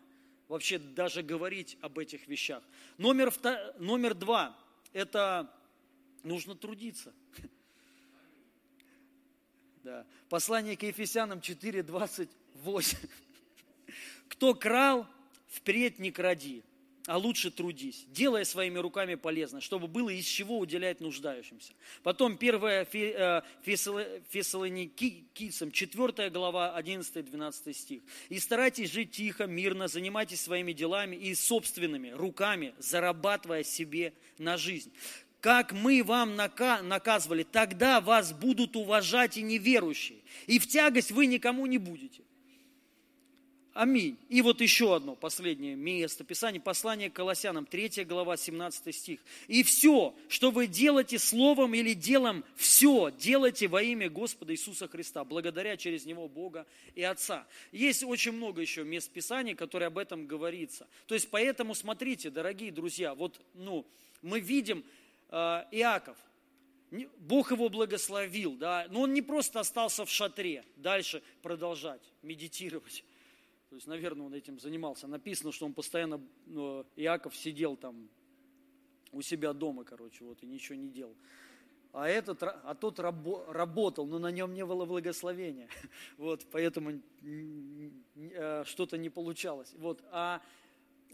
[0.46, 2.62] Вообще даже говорить об этих вещах.
[2.98, 3.32] Номер,
[3.78, 4.56] номер два,
[4.92, 5.52] это
[6.22, 7.12] нужно трудиться.
[9.82, 10.06] Да.
[10.28, 12.98] Послание к Ефесянам 4, 28.
[14.28, 15.08] Кто крал,
[15.48, 16.62] впредь не кради
[17.06, 21.72] а лучше трудись, делая своими руками полезно, чтобы было из чего уделять нуждающимся.
[22.02, 23.42] Потом 1 э,
[24.30, 28.02] Фессалоникийцам, 4 глава, 11-12 стих.
[28.28, 34.92] «И старайтесь жить тихо, мирно, занимайтесь своими делами и собственными руками, зарабатывая себе на жизнь.
[35.40, 41.66] Как мы вам наказывали, тогда вас будут уважать и неверующие, и в тягость вы никому
[41.66, 42.22] не будете».
[43.74, 44.18] Аминь.
[44.28, 49.20] И вот еще одно последнее место Писания, послание к Колоссянам, 3 глава, 17 стих.
[49.48, 55.24] «И все, что вы делаете словом или делом, все делайте во имя Господа Иисуса Христа,
[55.24, 57.46] благодаря через Него Бога и Отца».
[57.70, 60.86] Есть очень много еще мест Писания, которые об этом говорится.
[61.06, 63.86] То есть, поэтому смотрите, дорогие друзья, вот, ну,
[64.20, 64.84] мы видим
[65.30, 65.34] э,
[65.70, 66.18] Иаков,
[67.20, 73.02] Бог его благословил, да, но он не просто остался в шатре, дальше продолжать медитировать
[73.72, 75.06] то есть, наверное, он этим занимался.
[75.06, 78.10] Написано, что он постоянно, ну, Иаков сидел там
[79.12, 81.16] у себя дома, короче, вот, и ничего не делал.
[81.94, 85.70] А, этот, а тот рабо, работал, но на нем не было благословения.
[86.18, 89.72] Вот, поэтому э, что-то не получалось.
[89.78, 90.42] Вот, а,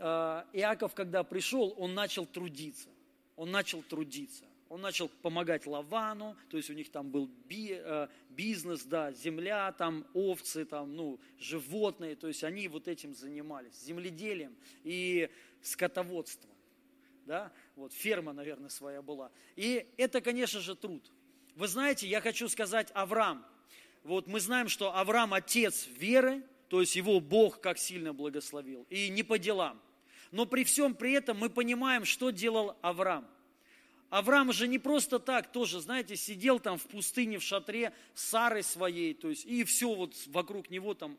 [0.01, 2.89] а Иаков, когда пришел, он начал трудиться.
[3.37, 4.47] Он начал трудиться.
[4.69, 9.73] Он начал помогать Лавану, то есть у них там был би, э, бизнес, да, земля,
[9.73, 14.55] там овцы, там, ну, животные, то есть они вот этим занимались, земледелием
[14.85, 15.31] и
[15.63, 16.51] скотоводством,
[17.25, 19.31] да, вот ферма, наверное, своя была.
[19.57, 21.11] И это, конечно же, труд.
[21.55, 23.47] Вы знаете, я хочу сказать Авраам.
[24.05, 29.09] Вот мы знаем, что Авраам отец веры, то есть его Бог как сильно благословил, и
[29.09, 29.81] не по делам.
[30.31, 33.27] Но при всем при этом мы понимаем, что делал Авраам–
[34.11, 38.63] Авраам же не просто так тоже, знаете, сидел там в пустыне в шатре с Сарой
[38.63, 41.19] своей, то есть, и все вот вокруг него там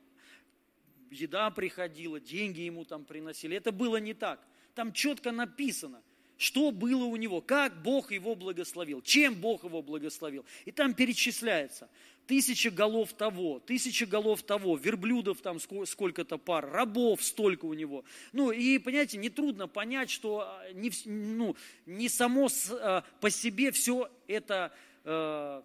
[1.12, 3.56] еда приходила, деньги ему там приносили.
[3.56, 4.46] Это было не так.
[4.74, 6.02] Там четко написано,
[6.40, 10.46] что было у него, как Бог его благословил, чем Бог его благословил.
[10.64, 11.90] И там перечисляется
[12.28, 18.06] тысяча голов того, тысяча голов того, верблюдов там сколько-то пар, рабов столько у него.
[18.32, 24.10] Ну и, понимаете, нетрудно понять, что а, не, ну, не само а, по себе все
[24.26, 24.72] это
[25.04, 25.62] э,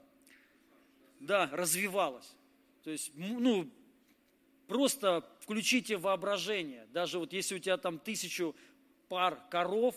[1.20, 2.34] да, развивалось.
[2.82, 3.70] То есть, ну,
[4.66, 6.88] просто включите воображение.
[6.92, 8.56] Даже вот если у тебя там тысячу
[9.08, 9.94] пар коров,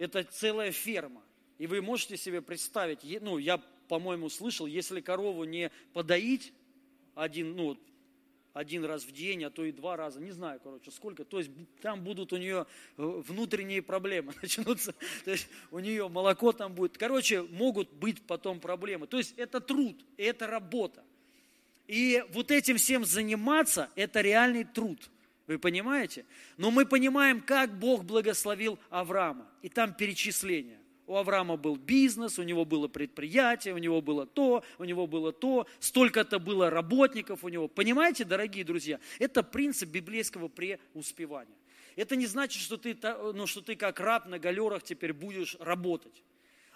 [0.00, 1.22] это целая ферма.
[1.58, 6.54] И вы можете себе представить, ну, я, по-моему, слышал, если корову не подоить
[7.14, 7.78] один, ну,
[8.54, 11.50] один раз в день, а то и два раза, не знаю, короче, сколько, то есть
[11.82, 16.96] там будут у нее э, внутренние проблемы начнутся, то есть у нее молоко там будет,
[16.96, 19.06] короче, могут быть потом проблемы.
[19.06, 21.04] То есть это труд, это работа.
[21.86, 25.10] И вот этим всем заниматься, это реальный труд–
[25.50, 26.24] вы понимаете?
[26.56, 29.48] Но мы понимаем, как Бог благословил Авраама.
[29.62, 30.78] И там перечисление.
[31.08, 35.32] У Авраама был бизнес, у него было предприятие, у него было то, у него было
[35.32, 37.66] то, столько-то было работников у него.
[37.66, 41.56] Понимаете, дорогие друзья, это принцип библейского преуспевания.
[41.96, 42.96] Это не значит, что ты,
[43.34, 46.22] ну, что ты как раб на галерах теперь будешь работать.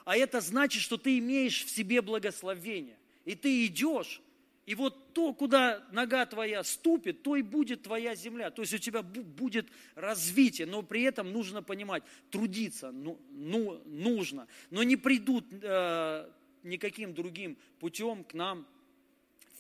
[0.05, 2.99] А это значит, что ты имеешь в себе благословение.
[3.25, 4.21] И ты идешь,
[4.67, 8.51] и вот то, куда нога твоя ступит, то и будет твоя земля.
[8.51, 14.49] То есть у тебя будет развитие, но при этом нужно понимать, трудиться ну, ну, нужно.
[14.71, 16.31] Но не придут э,
[16.63, 18.67] никаким другим путем к нам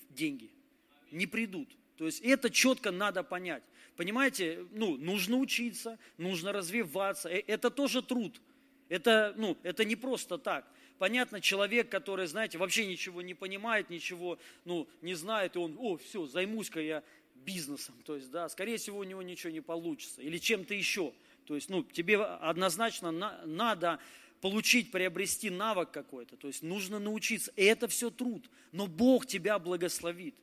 [0.09, 0.51] деньги.
[1.11, 1.69] Не придут.
[1.99, 3.63] То есть это четко надо понять.
[3.97, 7.29] Понимаете, ну, нужно учиться, нужно развиваться.
[7.29, 8.41] Э, это тоже труд.
[8.89, 10.67] Это, ну, это не просто так.
[10.99, 15.97] Понятно, человек, который, знаете, вообще ничего не понимает, ничего, ну, не знает, и он, о,
[15.97, 17.03] все, займусь-ка я
[17.35, 17.95] бизнесом.
[18.05, 20.23] То есть, да, скорее всего, у него ничего не получится.
[20.23, 21.13] Или чем-то еще.
[21.47, 23.99] То есть, ну, тебе однозначно на, надо
[24.41, 26.37] получить, приобрести навык какой-то.
[26.37, 27.53] То есть, нужно научиться.
[27.57, 28.49] И это все труд.
[28.73, 30.35] Но Бог тебя благословит.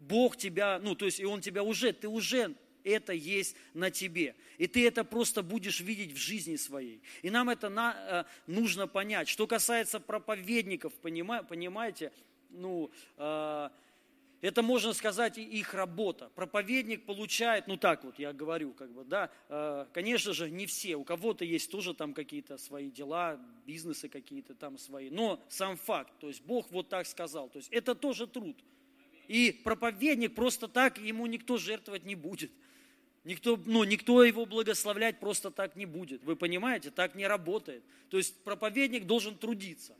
[0.00, 4.34] Бог тебя, ну, то есть, и Он тебя уже, ты уже это есть на тебе.
[4.58, 7.02] И ты это просто будешь видеть в жизни своей.
[7.22, 9.28] И нам это на, э, нужно понять.
[9.28, 12.12] Что касается проповедников, понима, понимаете,
[12.50, 13.70] ну, э,
[14.42, 16.28] это можно сказать их работа.
[16.34, 20.96] Проповедник получает, ну так вот я говорю, как бы, да, э, конечно же, не все,
[20.96, 26.12] у кого-то есть тоже там какие-то свои дела, бизнесы какие-то там свои, но сам факт,
[26.18, 28.56] то есть Бог вот так сказал, то есть это тоже труд.
[29.28, 32.50] И проповедник просто так, ему никто жертвовать не будет.
[33.24, 36.24] Никто, ну, никто его благословлять просто так не будет.
[36.24, 37.84] Вы понимаете, так не работает.
[38.10, 39.96] То есть проповедник должен трудиться.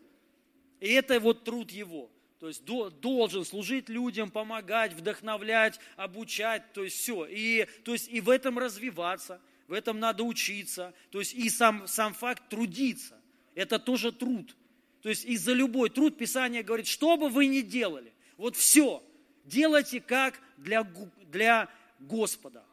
[0.81, 2.11] И это вот труд его.
[2.41, 7.25] То есть должен служить людям, помогать, вдохновлять, обучать, то есть все.
[7.31, 10.93] И, то есть и в этом развиваться, в этом надо учиться.
[11.11, 13.17] То есть и сам, сам факт трудиться,
[13.55, 14.57] это тоже труд.
[15.03, 19.05] То есть и за любой труд Писание говорит, что бы вы ни делали, вот все,
[19.45, 20.83] делайте как для,
[21.31, 21.69] для
[22.01, 22.65] Господа.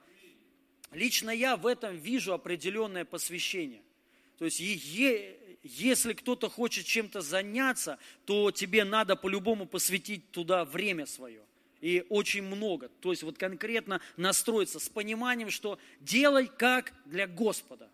[0.91, 3.81] Лично я в этом вижу определенное посвящение.
[4.37, 11.41] То есть, если кто-то хочет чем-то заняться, то тебе надо по-любому посвятить туда время свое.
[11.81, 12.89] И очень много.
[12.99, 17.89] То есть вот конкретно настроиться с пониманием, что делай как для Господа.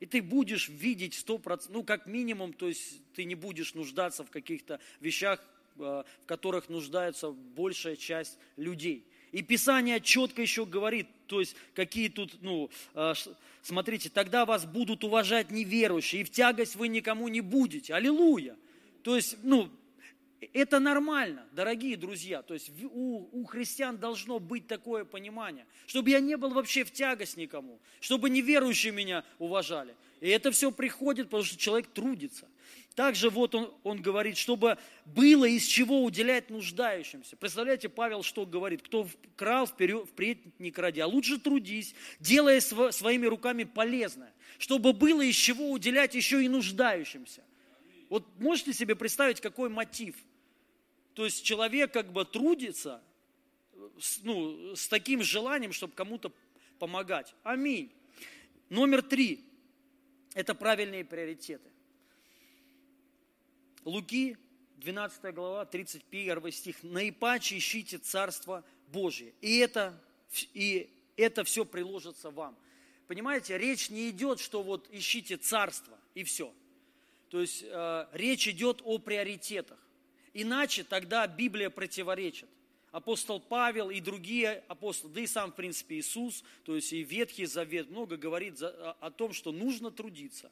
[0.00, 4.24] И ты будешь видеть сто процентов, ну как минимум, то есть ты не будешь нуждаться
[4.24, 5.44] в каких-то вещах,
[5.76, 5.80] э,
[6.22, 9.04] в которых нуждается большая часть людей.
[9.32, 13.14] И Писание четко еще говорит, то есть какие тут, ну, а,
[13.62, 17.94] смотрите, тогда вас будут уважать неверующие, и в тягость вы никому не будете.
[17.94, 18.56] Аллилуйя.
[19.02, 19.70] То есть, ну,
[20.52, 22.42] это нормально, дорогие друзья.
[22.42, 26.92] То есть у, у христиан должно быть такое понимание, чтобы я не был вообще в
[26.92, 29.94] тягость никому, чтобы неверующие меня уважали.
[30.20, 32.48] И это все приходит, потому что человек трудится.
[33.00, 37.34] Также вот он, он говорит, чтобы было из чего уделять нуждающимся.
[37.34, 38.82] Представляете, Павел что говорит?
[38.82, 44.92] Кто крал, вперед, впредь не кради, а лучше трудись, делая св, своими руками полезное, чтобы
[44.92, 47.42] было из чего уделять еще и нуждающимся.
[48.10, 50.16] Вот можете себе представить, какой мотив?
[51.14, 53.00] То есть человек как бы трудится
[54.22, 56.30] ну, с таким желанием, чтобы кому-то
[56.78, 57.34] помогать.
[57.44, 57.90] Аминь.
[58.68, 59.42] Номер три–
[60.34, 61.70] это правильные приоритеты.
[63.84, 64.36] Луки,
[64.78, 66.82] 12 глава, 31 стих.
[66.82, 69.98] «Наипаче ищите Царство Божие, и это,
[70.54, 72.56] и это все приложится вам».
[73.06, 76.52] Понимаете, речь не идет, что вот ищите Царство, и все.
[77.28, 79.78] То есть э, речь идет о приоритетах.
[80.32, 82.48] Иначе тогда Библия противоречит.
[82.92, 87.46] Апостол Павел и другие апостолы, да и сам, в принципе, Иисус, то есть и Ветхий
[87.46, 90.50] Завет много говорит о том, что нужно трудиться.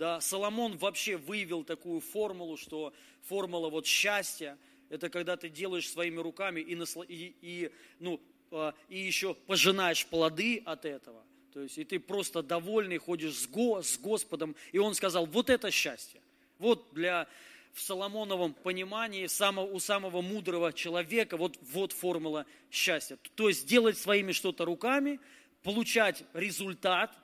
[0.00, 4.56] Да, Соломон вообще выявил такую формулу, что формула вот счастья,
[4.88, 8.18] это когда ты делаешь своими руками и, и, и, ну,
[8.50, 11.22] а, и еще пожинаешь плоды от этого.
[11.52, 14.56] То есть и ты просто довольный, ходишь с, Го, с Господом.
[14.72, 16.22] И он сказал, вот это счастье.
[16.58, 17.28] Вот для
[17.74, 23.18] в Соломоновом понимании самого, у самого мудрого человека вот, вот формула счастья.
[23.34, 25.20] То есть делать своими что-то руками,
[25.62, 27.14] получать результат.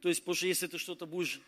[0.00, 1.40] То есть, потому что если ты что-то будешь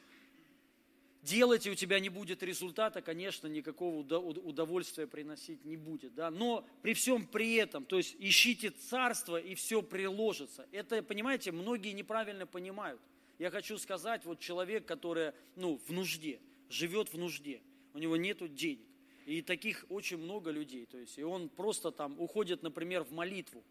[1.28, 6.14] делать, и у тебя не будет результата, конечно, никакого удовольствия приносить не будет.
[6.14, 6.30] Да?
[6.30, 10.66] Но при всем при этом, то есть ищите царство, и все приложится.
[10.72, 13.00] Это, понимаете, многие неправильно понимают.
[13.38, 17.60] Я хочу сказать, вот человек, который ну, в нужде, живет в нужде,
[17.94, 18.80] у него нет денег.
[19.26, 20.86] И таких очень много людей.
[20.86, 23.62] То есть, и он просто там уходит, например, в молитву.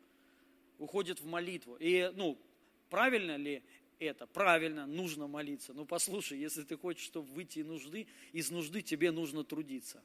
[0.77, 1.75] Уходит в молитву.
[1.79, 2.37] И, ну,
[2.89, 3.63] правильно ли
[3.99, 4.27] это.
[4.27, 5.73] Правильно, нужно молиться.
[5.73, 10.01] Но послушай, если ты хочешь, чтобы выйти из нужды, из нужды тебе нужно трудиться.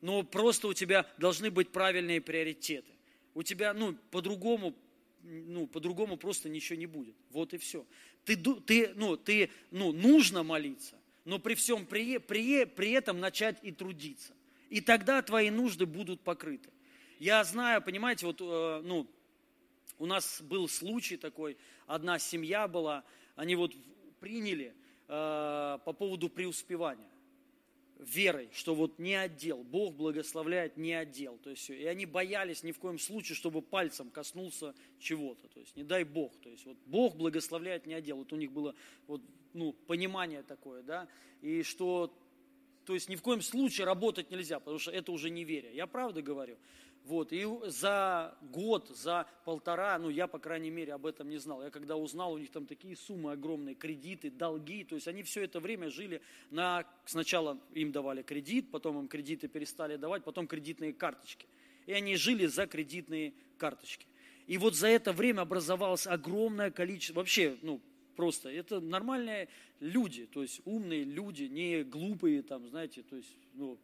[0.00, 2.92] Но просто у тебя должны быть правильные приоритеты.
[3.34, 4.74] У тебя, ну, по-другому,
[5.22, 7.14] ну, по-другому просто ничего не будет.
[7.30, 7.86] Вот и все.
[8.24, 13.58] Ты, ты, ну, ты, ну, нужно молиться, но при всем при, при, при этом начать
[13.62, 14.34] и трудиться.
[14.70, 16.70] И тогда твои нужды будут покрыты.
[17.18, 19.10] Я знаю, понимаете, вот, э, ну,
[19.98, 21.56] у нас был случай такой,
[21.86, 23.04] одна семья была,
[23.36, 23.72] они вот
[24.20, 24.74] приняли
[25.08, 27.10] э, по поводу преуспевания
[27.98, 31.38] верой, что вот не отдел, Бог благословляет не отдел.
[31.38, 35.48] То есть, и они боялись ни в коем случае, чтобы пальцем коснулся чего-то.
[35.48, 36.32] То есть не дай Бог.
[36.40, 38.18] То есть вот Бог благословляет не отдел.
[38.18, 38.74] Вот у них было
[39.06, 39.20] вот,
[39.52, 41.08] ну, понимание такое, да,
[41.42, 42.12] и что
[42.84, 45.70] то есть ни в коем случае работать нельзя, потому что это уже не веря.
[45.70, 46.56] Я правда говорю.
[47.08, 51.62] Вот, и за год, за полтора, ну я, по крайней мере, об этом не знал.
[51.62, 55.44] Я когда узнал, у них там такие суммы огромные, кредиты, долги, то есть они все
[55.44, 56.84] это время жили на...
[57.06, 61.46] Сначала им давали кредит, потом им кредиты перестали давать, потом кредитные карточки.
[61.86, 64.06] И они жили за кредитные карточки.
[64.46, 67.80] И вот за это время образовалось огромное количество, вообще, ну,
[68.16, 69.48] просто, это нормальные
[69.80, 73.78] люди, то есть умные люди, не глупые там, знаете, то есть, ну,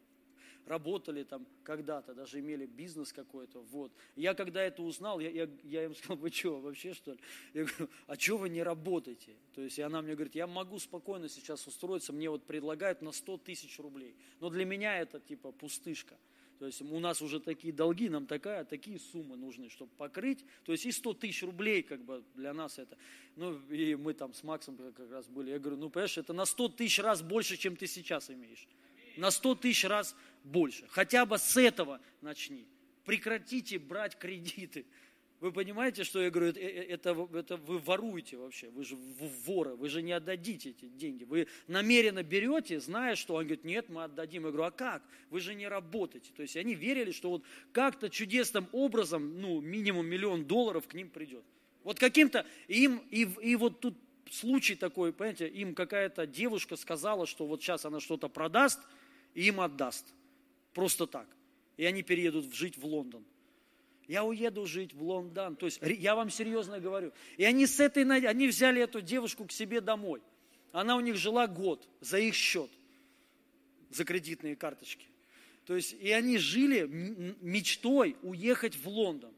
[0.65, 3.91] работали там когда-то, даже имели бизнес какой-то, вот.
[4.15, 7.19] Я когда это узнал, я, я, я им сказал, вы что, вообще что ли?
[7.53, 9.35] Я говорю, а что вы не работаете?
[9.53, 13.11] То есть, и она мне говорит, я могу спокойно сейчас устроиться, мне вот предлагают на
[13.11, 16.17] 100 тысяч рублей, но для меня это типа пустышка.
[16.57, 20.45] То есть у нас уже такие долги, нам такая, такие суммы нужны, чтобы покрыть.
[20.63, 22.97] То есть и 100 тысяч рублей как бы для нас это.
[23.35, 25.51] Ну и мы там с Максом как раз были.
[25.51, 28.69] Я говорю, ну понимаешь, это на 100 тысяч раз больше, чем ты сейчас имеешь
[29.17, 30.85] на 100 тысяч раз больше.
[30.89, 32.65] Хотя бы с этого начни.
[33.03, 34.85] Прекратите брать кредиты.
[35.41, 38.95] Вы понимаете, что я говорю, это, это, это вы воруете вообще, вы же
[39.45, 41.25] воры, вы же не отдадите эти деньги.
[41.25, 44.45] Вы намеренно берете, зная, что он говорит, нет, мы отдадим.
[44.45, 45.03] Я говорю, а как?
[45.29, 46.31] Вы же не работаете.
[46.35, 51.09] То есть они верили, что вот как-то чудесным образом, ну, минимум миллион долларов к ним
[51.09, 51.43] придет.
[51.83, 53.97] Вот каким-то им, и, и вот тут
[54.31, 58.79] случай такой, понимаете, им какая-то девушка сказала, что вот сейчас она что-то продаст,
[59.35, 60.07] и им отдаст.
[60.75, 61.27] Просто так.
[61.77, 63.25] И они переедут жить в Лондон.
[64.07, 65.55] Я уеду жить в Лондон.
[65.55, 67.13] То есть я вам серьезно говорю.
[67.37, 70.21] И они с этой, они взяли эту девушку к себе домой.
[70.73, 72.69] Она у них жила год за их счет,
[73.89, 75.07] за кредитные карточки.
[75.65, 76.81] То есть и они жили
[77.41, 79.33] мечтой уехать в Лондон.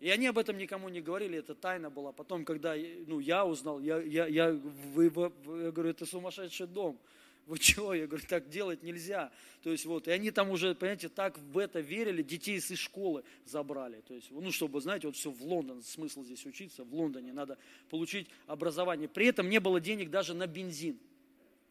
[0.00, 2.12] И они об этом никому не говорили, это тайна была.
[2.12, 2.74] Потом, когда
[3.06, 6.98] ну, я узнал, я, я, я, вы, вы, я говорю, это сумасшедший дом.
[7.46, 7.92] Вы чего?
[7.92, 9.30] Я говорю, так делать нельзя.
[9.62, 13.24] То есть вот, и они там уже, понимаете, так в это верили, детей из школы
[13.44, 14.00] забрали.
[14.02, 17.58] То есть, ну, чтобы, знаете, вот все в Лондон, смысл здесь учиться, в Лондоне надо
[17.90, 19.08] получить образование.
[19.08, 20.98] При этом не было денег даже на бензин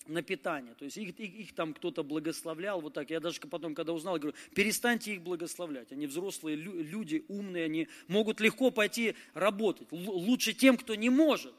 [0.08, 0.74] на питание.
[0.76, 3.10] То есть их, их, их там кто-то благословлял, вот так.
[3.10, 5.92] Я даже потом, когда узнал, говорю, перестаньте их благословлять.
[5.92, 9.88] Они взрослые люди, умные, они могут легко пойти работать.
[9.92, 11.54] Лучше тем, кто не может.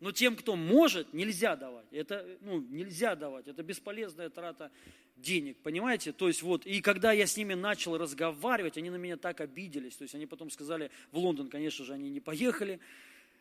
[0.00, 1.86] Но тем, кто может, нельзя давать.
[1.90, 3.48] Это, ну, нельзя давать.
[3.48, 4.70] Это бесполезная трата
[5.16, 6.12] денег, понимаете?
[6.12, 9.96] То есть вот, и когда я с ними начал разговаривать, они на меня так обиделись.
[9.96, 12.78] То есть они потом сказали, в Лондон, конечно же, они не поехали.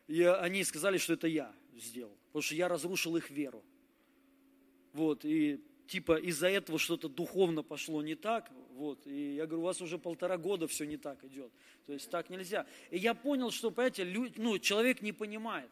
[0.08, 2.16] И они сказали, что это я сделал.
[2.28, 3.64] Потому что я разрушил их веру.
[4.94, 9.66] Вот, и типа из-за этого что-то духовно пошло не так, вот, и я говорю, у
[9.66, 11.52] вас уже полтора года все не так идет,
[11.86, 12.66] то есть так нельзя.
[12.90, 15.70] И я понял, что, понимаете, люди, ну, человек не понимает,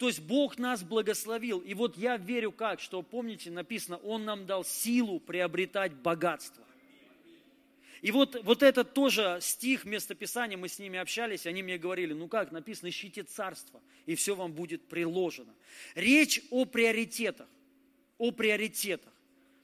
[0.00, 1.58] то есть Бог нас благословил.
[1.58, 6.64] И вот я верю как, что, помните, написано, Он нам дал силу приобретать богатство.
[8.00, 12.28] И вот, вот этот тоже стих, местописания, мы с ними общались, они мне говорили, ну
[12.28, 15.54] как, написано, ищите царство, и все вам будет приложено.
[15.94, 17.48] Речь о приоритетах,
[18.16, 19.12] о приоритетах.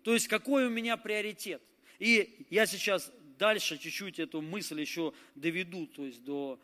[0.02, 1.62] То есть, какой у меня приоритет?
[1.98, 6.60] И я сейчас дальше чуть-чуть эту мысль еще доведу, то есть до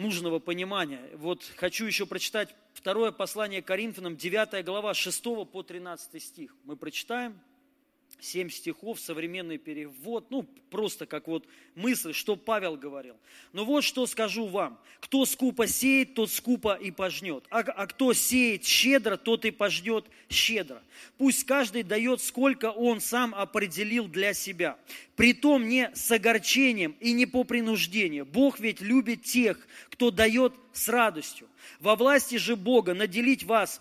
[0.00, 1.10] нужного понимания.
[1.16, 5.22] Вот хочу еще прочитать второе послание Коринфянам, 9 глава, 6
[5.52, 6.56] по 13 стих.
[6.64, 7.38] Мы прочитаем
[8.20, 13.16] семь стихов, современный перевод, ну, просто как вот мысль, что Павел говорил.
[13.52, 14.78] Но вот что скажу вам.
[15.00, 17.44] Кто скупо сеет, тот скупо и пожнет.
[17.50, 20.82] А, а кто сеет щедро, тот и пожнет щедро.
[21.18, 24.76] Пусть каждый дает, сколько он сам определил для себя.
[25.16, 28.26] Притом не с огорчением и не по принуждению.
[28.26, 29.58] Бог ведь любит тех,
[29.90, 31.48] кто дает с радостью.
[31.80, 33.80] Во власти же Бога наделить вас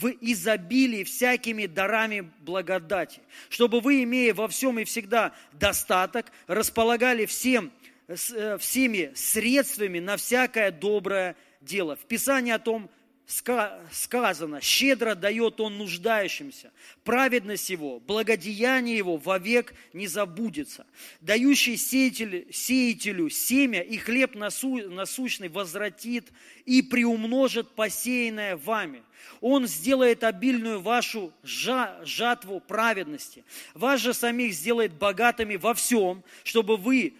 [0.00, 7.72] в изобилии всякими дарами благодати, чтобы вы, имея во всем и всегда достаток, располагали всем,
[8.08, 11.96] э, всеми средствами на всякое доброе дело.
[11.96, 12.90] В Писании о том
[13.26, 16.72] сказано, щедро дает он нуждающимся,
[17.02, 20.86] праведность его, благодеяние его вовек не забудется.
[21.20, 26.28] Дающий сеятель, сеятелю семя и хлеб насущный возвратит
[26.66, 29.02] и приумножит посеянное вами.
[29.40, 33.44] Он сделает обильную вашу жатву праведности.
[33.74, 37.14] Вас же самих сделает богатыми во всем, чтобы вы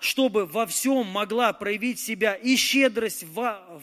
[0.00, 3.24] чтобы во всем могла проявить себя и щедрость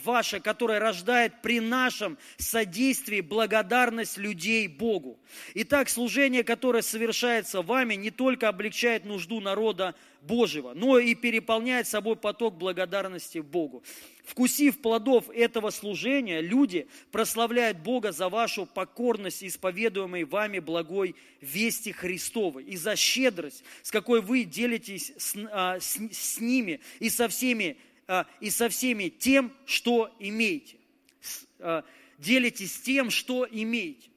[0.03, 5.19] ваша, которая рождает при нашем содействии благодарность людей Богу.
[5.53, 9.93] Итак, служение, которое совершается вами, не только облегчает нужду народа
[10.25, 13.83] Божьего, но и переполняет собой поток благодарности Богу.
[14.23, 22.63] Вкусив плодов этого служения, люди прославляют Бога за вашу покорность, исповедуемой вами благой вести Христовой,
[22.63, 27.77] и за щедрость, с какой вы делитесь с, а, с, с ними и со всеми,
[28.07, 30.77] а, и со всеми тем, что имеете.
[31.21, 31.83] С, а,
[32.17, 34.09] делитесь тем, что имеете.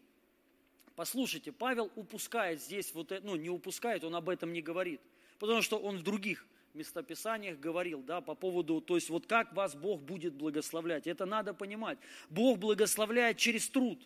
[0.96, 5.00] Послушайте, Павел упускает здесь, вот, ну не упускает, он об этом не говорит,
[5.38, 9.74] потому что он в других местописаниях говорил, да, по поводу, то есть вот как вас
[9.74, 11.06] Бог будет благословлять.
[11.06, 11.98] Это надо понимать.
[12.30, 14.00] Бог благословляет через труд,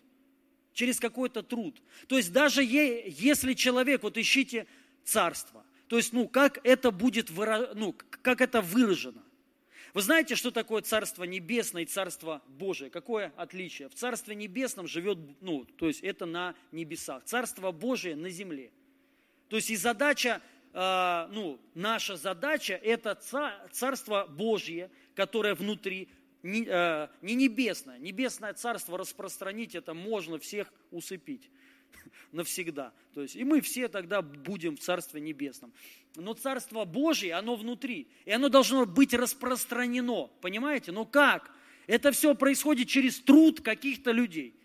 [0.73, 1.81] через какой-то труд.
[2.07, 4.67] То есть даже если человек, вот ищите
[5.03, 7.29] царство, то есть, ну, как это будет,
[7.75, 9.21] ну, как это выражено.
[9.93, 12.89] Вы знаете, что такое Царство Небесное и Царство Божие?
[12.89, 13.89] Какое отличие?
[13.89, 17.23] В Царстве Небесном живет, ну, то есть это на небесах.
[17.25, 18.71] Царство Божие на земле.
[19.49, 20.41] То есть и задача
[20.73, 23.15] ну, наша задача– это
[23.71, 26.09] Царство Божье, которое внутри,
[26.41, 26.61] не,
[27.21, 27.99] не небесное.
[27.99, 31.51] Небесное Царство распространить, это можно всех усыпить
[32.31, 32.91] навсегда.
[33.13, 35.71] То есть, и мы все тогда будем в Царстве Небесном.
[36.15, 40.31] Но Царство Божье, оно внутри, и оно должно быть распространено.
[40.41, 40.91] Понимаете?
[40.91, 41.51] Но как?
[41.85, 44.55] Это все происходит через труд каких-то людей.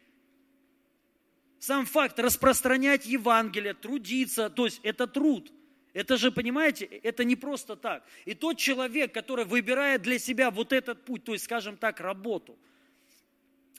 [1.59, 5.53] Сам факт распространять Евангелие, трудиться, то есть это труд–
[5.99, 8.05] это же, понимаете, это не просто так.
[8.25, 12.57] И тот человек, который выбирает для себя вот этот путь, то есть, скажем так, работу.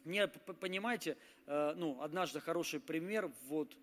[0.03, 1.15] Мне, понимаете,
[1.47, 3.73] э, ну, однажды хороший пример, вот,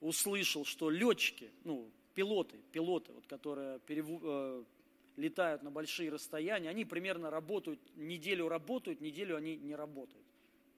[0.00, 4.64] услышал, что летчики, ну, пилоты, пилоты, вот, которые переву, э,
[5.16, 10.26] летают на большие расстояния, они примерно работают, неделю работают, неделю они не работают.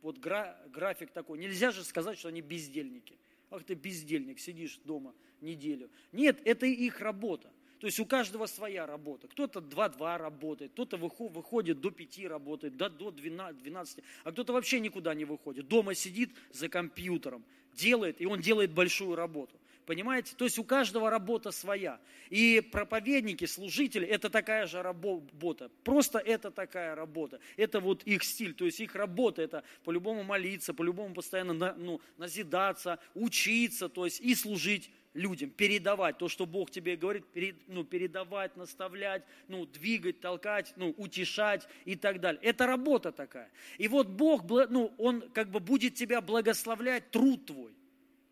[0.02, 1.38] Вот гра, график такой.
[1.38, 3.16] Нельзя же сказать, что они бездельники.
[3.54, 5.88] Ах ты бездельник, сидишь дома, неделю.
[6.12, 7.52] Нет, это их работа.
[7.78, 9.28] То есть у каждого своя работа.
[9.28, 15.14] Кто-то 2-2 работает, кто-то выходит до 5 работает, до, до 12, а кто-то вообще никуда
[15.14, 15.68] не выходит.
[15.68, 17.44] Дома сидит за компьютером,
[17.74, 19.54] делает, и он делает большую работу.
[19.86, 20.34] Понимаете?
[20.36, 22.00] То есть у каждого работа своя.
[22.30, 25.70] И проповедники, служители, это такая же работа.
[25.82, 27.40] Просто это такая работа.
[27.56, 28.54] Это вот их стиль.
[28.54, 34.34] То есть их работа это по-любому молиться, по-любому постоянно ну, назидаться, учиться, то есть и
[34.34, 40.72] служить людям, передавать то, что Бог тебе говорит, перед, ну, передавать, наставлять, ну, двигать, толкать,
[40.76, 42.40] ну, утешать и так далее.
[42.42, 43.50] Это работа такая.
[43.78, 47.72] И вот Бог, ну, Он как бы будет тебя благословлять труд твой.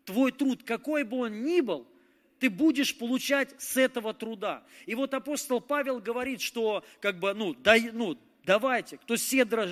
[0.05, 1.87] Твой труд, какой бы он ни был,
[2.39, 4.63] ты будешь получать с этого труда.
[4.85, 9.69] И вот апостол Павел говорит, что как бы, ну, дай, ну давайте, кто седра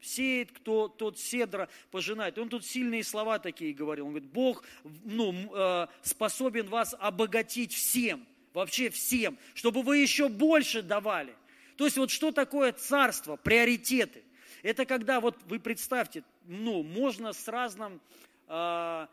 [0.00, 2.38] сеет, кто тот седра пожинает.
[2.38, 4.06] Он тут сильные слова такие говорил.
[4.06, 4.64] Он говорит, Бог
[5.04, 11.34] ну, э, способен вас обогатить всем, вообще всем, чтобы вы еще больше давали.
[11.76, 14.22] То есть вот что такое царство, приоритеты?
[14.62, 18.00] Это когда, вот вы представьте, ну, можно с разным
[18.48, 19.06] э,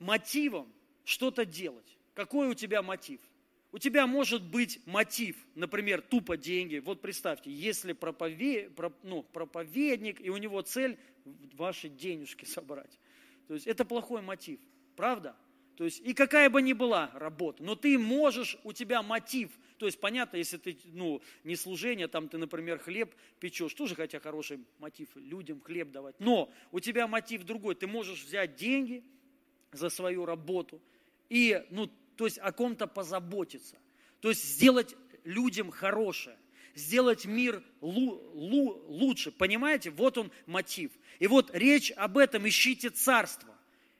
[0.00, 0.72] мотивом
[1.04, 1.96] что-то делать.
[2.14, 3.20] Какой у тебя мотив?
[3.70, 6.78] У тебя может быть мотив, например, тупо деньги.
[6.78, 8.72] Вот представьте, если проповед,
[9.02, 10.98] ну, проповедник, и у него цель
[11.52, 12.98] ваши денежки собрать.
[13.46, 14.58] То есть это плохой мотив,
[14.96, 15.36] правда?
[15.76, 19.50] То есть и какая бы ни была работа, но ты можешь, у тебя мотив.
[19.76, 24.18] То есть понятно, если ты, ну, не служение, там ты, например, хлеб печешь, тоже хотя
[24.18, 26.18] хороший мотив, людям хлеб давать.
[26.18, 29.04] Но у тебя мотив другой, ты можешь взять деньги
[29.72, 30.80] за свою работу
[31.28, 33.76] и, ну, то есть о ком-то позаботиться.
[34.20, 36.36] То есть сделать людям хорошее,
[36.74, 39.30] сделать мир лу, лу, лучше.
[39.30, 39.90] Понимаете?
[39.90, 40.90] Вот он мотив.
[41.18, 43.54] И вот речь об этом, ищите царство.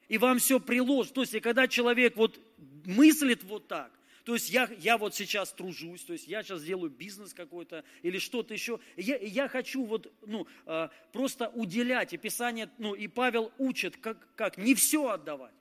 [0.08, 1.14] И вам все приложит.
[1.14, 2.40] То есть, и когда человек вот
[2.86, 3.92] мыслит вот так,
[4.28, 8.18] то есть я, я вот сейчас тружусь, то есть я сейчас делаю бизнес какой-то или
[8.18, 8.78] что-то еще.
[8.94, 12.12] Я, я хочу вот, ну, э, просто уделять.
[12.12, 15.54] И Писание, ну, и Павел учит, как, как не все отдавать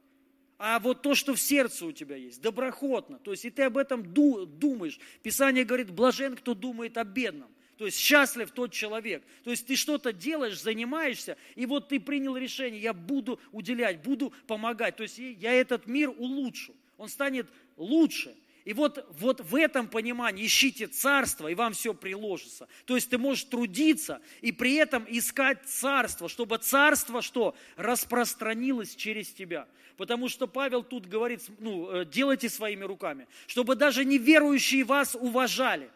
[0.58, 3.20] а вот то, что в сердце у тебя есть, доброхотно.
[3.20, 5.00] То есть и ты об этом думаешь.
[5.24, 7.50] Писание говорит, блажен, кто думает о бедном.
[7.78, 9.24] То есть счастлив тот человек.
[9.46, 14.34] То есть ты что-то делаешь, занимаешься, и вот ты принял решение, я буду уделять, буду
[14.46, 14.98] помогать.
[14.98, 16.76] То есть я этот мир улучшу.
[16.98, 17.48] Он станет
[17.78, 18.36] лучше.
[18.68, 22.68] И вот, вот в этом понимании ищите царство, и вам все приложится.
[22.84, 27.56] То есть ты можешь трудиться и при этом искать царство, чтобы царство что?
[27.78, 29.70] Распространилось через тебя.
[29.96, 35.90] Потому что Павел тут говорит, ну, э, делайте своими руками, чтобы даже неверующие вас уважали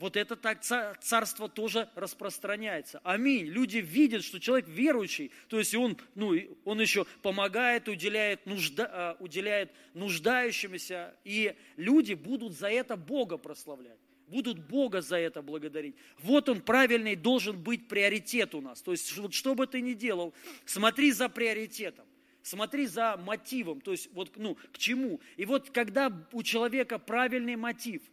[0.00, 3.00] вот это так царство тоже распространяется.
[3.04, 3.44] Аминь.
[3.44, 6.34] Люди видят, что человек верующий, то есть он, ну,
[6.64, 13.98] он еще помогает, уделяет, нужда, а, уделяет нуждающимся, и люди будут за это Бога прославлять
[14.26, 15.96] будут Бога за это благодарить.
[16.20, 18.80] Вот он правильный должен быть приоритет у нас.
[18.80, 20.32] То есть, вот что бы ты ни делал,
[20.64, 22.06] смотри за приоритетом,
[22.40, 25.20] смотри за мотивом, то есть вот ну, к чему.
[25.36, 28.02] И вот когда у человека правильный мотив–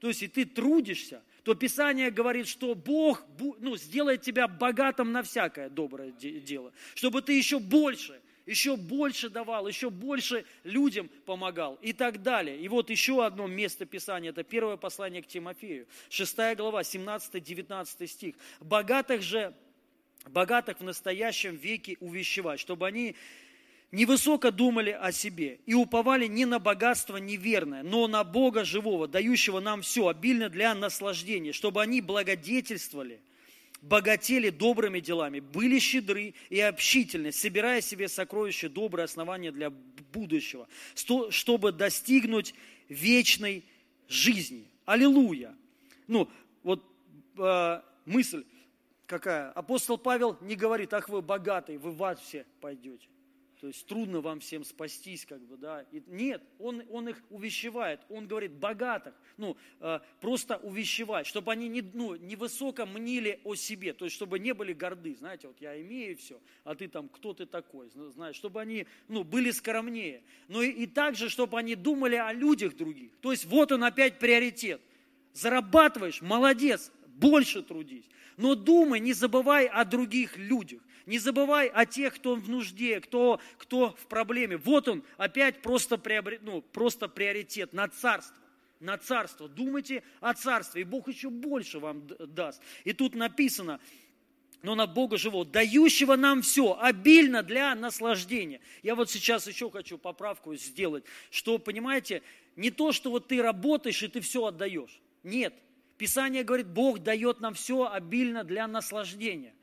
[0.00, 3.22] то есть и ты трудишься, то Писание говорит, что Бог
[3.58, 9.68] ну, сделает тебя богатым на всякое доброе дело, чтобы ты еще больше, еще больше давал,
[9.68, 12.58] еще больше людям помогал и так далее.
[12.58, 18.34] И вот еще одно место Писания, это первое послание к Тимофею, 6 глава, 17-19 стих.
[18.60, 19.54] «Богатых же,
[20.28, 23.16] богатых в настоящем веке увещевать, чтобы они
[23.92, 29.60] невысоко думали о себе и уповали не на богатство неверное, но на Бога живого, дающего
[29.60, 33.20] нам все, обильно для наслаждения, чтобы они благодетельствовали,
[33.82, 39.70] богатели добрыми делами, были щедры и общительны, собирая себе сокровища, добрые основания для
[40.12, 40.68] будущего,
[41.30, 42.54] чтобы достигнуть
[42.88, 43.64] вечной
[44.08, 44.66] жизни.
[44.84, 45.54] Аллилуйя!
[46.06, 46.28] Ну,
[46.62, 46.84] вот
[47.38, 48.44] э, мысль
[49.06, 49.50] какая.
[49.52, 53.06] Апостол Павел не говорит, ах вы богатые, вы в ад все пойдете.
[53.60, 55.84] То есть трудно вам всем спастись, как бы, да.
[55.92, 58.00] И нет, он, он их увещевает.
[58.08, 63.54] Он говорит, богатых, ну, э, просто увещевать, чтобы они не, ну, не высоко мнили о
[63.54, 65.14] себе, то есть чтобы не были горды.
[65.14, 69.24] Знаете, вот я имею все, а ты там, кто ты такой, знаешь, чтобы они, ну,
[69.24, 70.22] были скромнее.
[70.48, 73.12] Но и, и также, чтобы они думали о людях других.
[73.20, 74.80] То есть вот он опять приоритет.
[75.34, 78.08] Зарабатываешь, молодец, больше трудись.
[78.38, 80.80] Но думай, не забывай о других людях.
[81.10, 84.56] Не забывай о тех, кто в нужде, кто, кто в проблеме.
[84.58, 88.36] Вот он опять просто, приобрет, ну, просто приоритет на царство.
[88.78, 89.48] На царство.
[89.48, 92.62] Думайте о царстве, и Бог еще больше вам даст.
[92.84, 93.80] И тут написано,
[94.62, 98.60] но на Бога живого, дающего нам все, обильно для наслаждения.
[98.84, 101.02] Я вот сейчас еще хочу поправку сделать,
[101.32, 102.22] что, понимаете,
[102.54, 105.00] не то, что вот ты работаешь и ты все отдаешь.
[105.24, 105.54] Нет.
[105.98, 109.54] Писание говорит, Бог дает нам все обильно для наслаждения.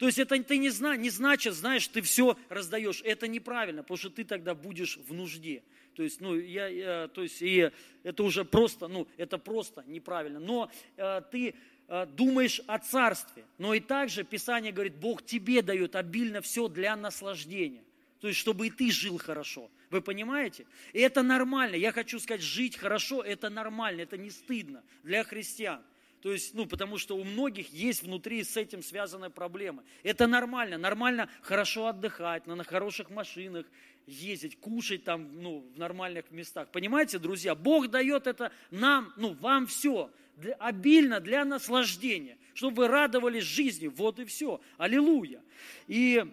[0.00, 3.02] То есть это ты не, зна, не значит, знаешь, ты все раздаешь.
[3.04, 5.62] Это неправильно, потому что ты тогда будешь в нужде.
[5.94, 7.70] То есть, ну, я, я, то есть, и
[8.02, 10.40] это уже просто, ну, это просто неправильно.
[10.40, 11.54] Но э, ты
[11.86, 13.44] э, думаешь о царстве.
[13.58, 17.84] Но и также Писание говорит, Бог тебе дает обильно все для наслаждения.
[18.20, 19.70] То есть, чтобы и ты жил хорошо.
[19.90, 20.64] Вы понимаете?
[20.94, 21.74] И это нормально.
[21.74, 25.82] Я хочу сказать, жить хорошо– это нормально, это не стыдно для христиан.
[26.20, 29.82] То есть, ну, потому что у многих есть внутри с этим связанная проблема.
[30.02, 30.76] Это нормально.
[30.76, 33.66] Нормально хорошо отдыхать, на, на хороших машинах
[34.06, 36.68] ездить, кушать там, ну, в нормальных местах.
[36.72, 37.54] Понимаете, друзья?
[37.54, 40.10] Бог дает это нам, ну, вам все.
[40.36, 42.36] Для, обильно для наслаждения.
[42.52, 43.86] Чтобы вы радовались жизни.
[43.86, 44.60] Вот и все.
[44.76, 45.42] Аллилуйя.
[45.86, 46.24] И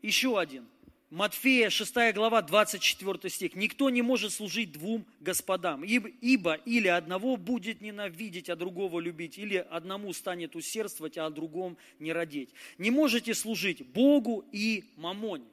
[0.00, 0.66] еще один.
[1.12, 3.54] Матфея 6 глава 24 стих.
[3.54, 9.56] «Никто не может служить двум господам, ибо или одного будет ненавидеть, а другого любить, или
[9.56, 12.48] одному станет усердствовать, а о другом не родить.
[12.78, 15.44] Не можете служить Богу и мамоне».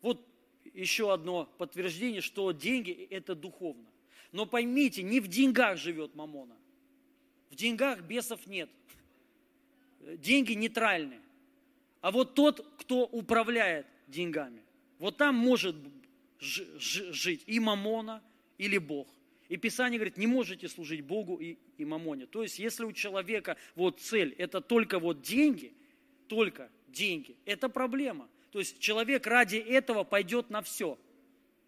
[0.00, 0.26] Вот
[0.72, 3.84] еще одно подтверждение, что деньги– это духовно.
[4.32, 6.56] Но поймите, не в деньгах живет Мамона.
[7.50, 8.70] В деньгах бесов нет.
[10.00, 11.20] Деньги нейтральны.
[12.00, 14.62] А вот тот, кто управляет деньгами,
[14.98, 15.76] вот там может
[16.38, 18.22] жить и Мамона,
[18.58, 19.08] или Бог.
[19.48, 22.26] И Писание говорит, не можете служить Богу и, и Мамоне.
[22.26, 25.72] То есть, если у человека вот цель, это только вот деньги,
[26.26, 28.28] только деньги, это проблема.
[28.50, 30.98] То есть, человек ради этого пойдет на все.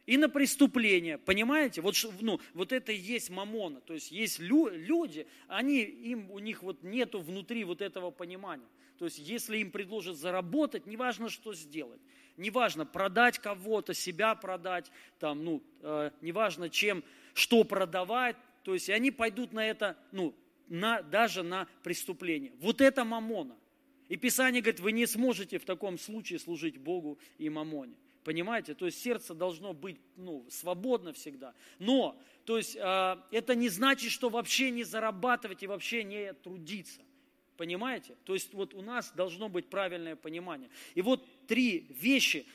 [0.06, 1.82] И на преступление, понимаете?
[1.82, 3.80] Вот, ну, вот это и есть мамона.
[3.82, 8.66] То есть, есть лю, люди, они, им, у них вот нету внутри вот этого понимания.
[8.98, 12.00] То есть, если им предложат заработать, неважно, что сделать.
[12.38, 18.36] Неважно, продать кого-то, себя продать, там, ну, э, неважно, чем, что продавать.
[18.62, 20.34] То есть, они пойдут на это, ну,
[20.68, 22.52] на, даже на преступление.
[22.60, 23.56] Вот это мамона.
[24.08, 27.94] И Писание говорит, вы не сможете в таком случае служить Богу и мамоне.
[28.24, 28.74] Понимаете?
[28.74, 31.54] То есть сердце должно быть ну, свободно всегда.
[31.78, 37.00] Но, то есть э, это не значит, что вообще не зарабатывать и вообще не трудиться.
[37.58, 38.14] Понимаете?
[38.24, 40.70] То есть вот у нас должно быть правильное понимание.
[40.94, 42.46] И вот три вещи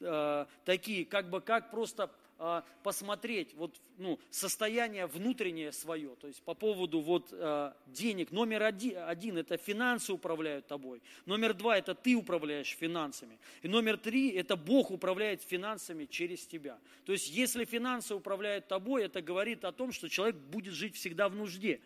[0.00, 6.42] э, такие, как бы как просто э, посмотреть вот, ну, состояние внутреннее свое, то есть
[6.42, 8.32] по поводу вот, э, денег.
[8.32, 11.02] Номер один, один– это финансы управляют тобой.
[11.24, 13.38] Номер два– это ты управляешь финансами.
[13.62, 16.80] И номер три– это Бог управляет финансами через тебя.
[17.04, 21.28] То есть если финансы управляют тобой, это говорит о том, что человек будет жить всегда
[21.28, 21.80] в нужде.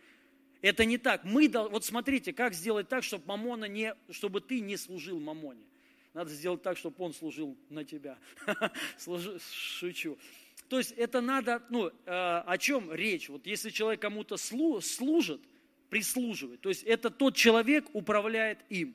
[0.62, 1.24] Это не так.
[1.24, 5.64] Мы, вот смотрите, как сделать так, чтобы, мамона не, чтобы ты не служил мамоне.
[6.14, 8.16] Надо сделать так, чтобы он служил на тебя.
[9.52, 10.16] Шучу.
[10.68, 13.28] То есть это надо, ну, э, о чем речь?
[13.28, 15.40] Вот если человек кому-то служит,
[15.90, 18.94] прислуживает, то есть это тот человек управляет им.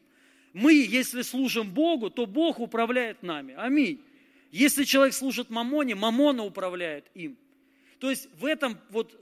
[0.54, 3.54] Мы, если служим Богу, то Бог управляет нами.
[3.58, 4.02] Аминь.
[4.52, 7.38] Если человек служит мамоне, мамона управляет им.
[8.00, 9.20] То есть в этом вот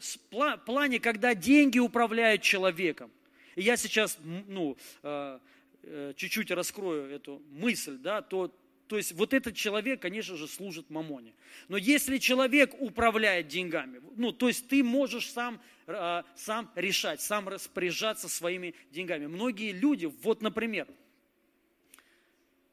[0.65, 3.11] плане, когда деньги управляют человеком,
[3.55, 5.39] и я сейчас ну, э,
[5.83, 8.53] э, чуть-чуть раскрою эту мысль, да, то,
[8.87, 11.33] то есть вот этот человек, конечно же, служит мамоне.
[11.69, 17.47] Но если человек управляет деньгами, ну, то есть ты можешь сам, э, сам решать, сам
[17.47, 19.27] распоряжаться своими деньгами.
[19.27, 20.87] Многие люди, вот, например,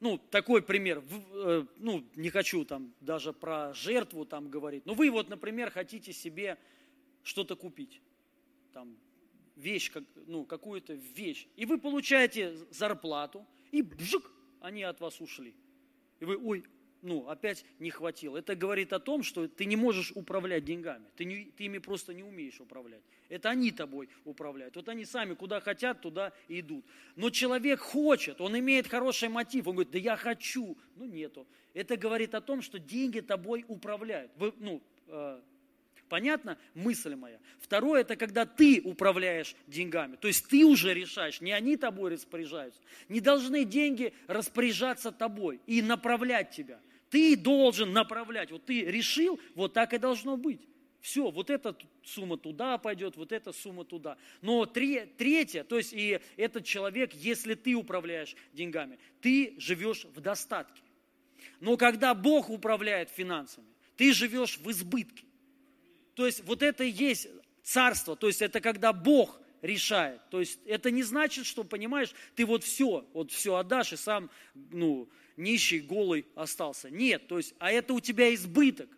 [0.03, 1.01] ну, такой пример,
[1.33, 6.13] э, ну, не хочу там даже про жертву там говорить, но вы вот, например, хотите
[6.13, 6.59] себе
[7.23, 8.03] что-то купить,
[8.73, 8.97] там,
[9.55, 14.29] вещь, как, ну, какую-то вещь, и вы получаете зарплату, и бжик,
[14.61, 15.55] они от вас ушли.
[16.19, 16.65] И вы, ой,
[17.03, 18.39] ну, опять не хватило.
[18.39, 21.05] Это говорит о том, что ты не можешь управлять деньгами.
[21.17, 23.03] Ты, не, ты ими просто не умеешь управлять.
[23.29, 24.77] Это они тобой управляют.
[24.77, 26.85] Вот они сами куда хотят, туда и идут.
[27.17, 29.67] Но человек хочет, он имеет хороший мотив.
[29.67, 30.79] Он говорит, да я хочу.
[30.95, 31.47] Ну, нету.
[31.75, 34.31] Это говорит о том, что деньги тобой управляют.
[34.37, 35.41] Вы, ну, э,
[36.13, 37.39] Понятно мысль моя?
[37.59, 40.17] Второе, это когда ты управляешь деньгами.
[40.17, 42.83] То есть ты уже решаешь, не они тобой распоряжаются.
[43.09, 46.81] Не должны деньги распоряжаться тобой и направлять тебя.
[47.13, 48.51] Ты должен направлять.
[48.51, 50.63] Вот ты решил, вот так и должно быть.
[51.03, 54.17] Все, вот эта сумма туда пойдет, вот эта сумма туда.
[54.41, 60.81] Но третье, то есть и этот человек, если ты управляешь деньгами, ты живешь в достатке.
[61.61, 65.27] Но когда Бог управляет финансами, ты живешь в избытке.
[66.15, 67.29] То есть вот это и есть
[67.63, 70.21] царство, то есть это когда Бог решает.
[70.29, 74.29] То есть это не значит, что, понимаешь, ты вот все, вот все отдашь и сам,
[74.55, 76.91] ну, нищий, голый остался.
[76.91, 78.91] Нет, то есть, а это у тебя избыток.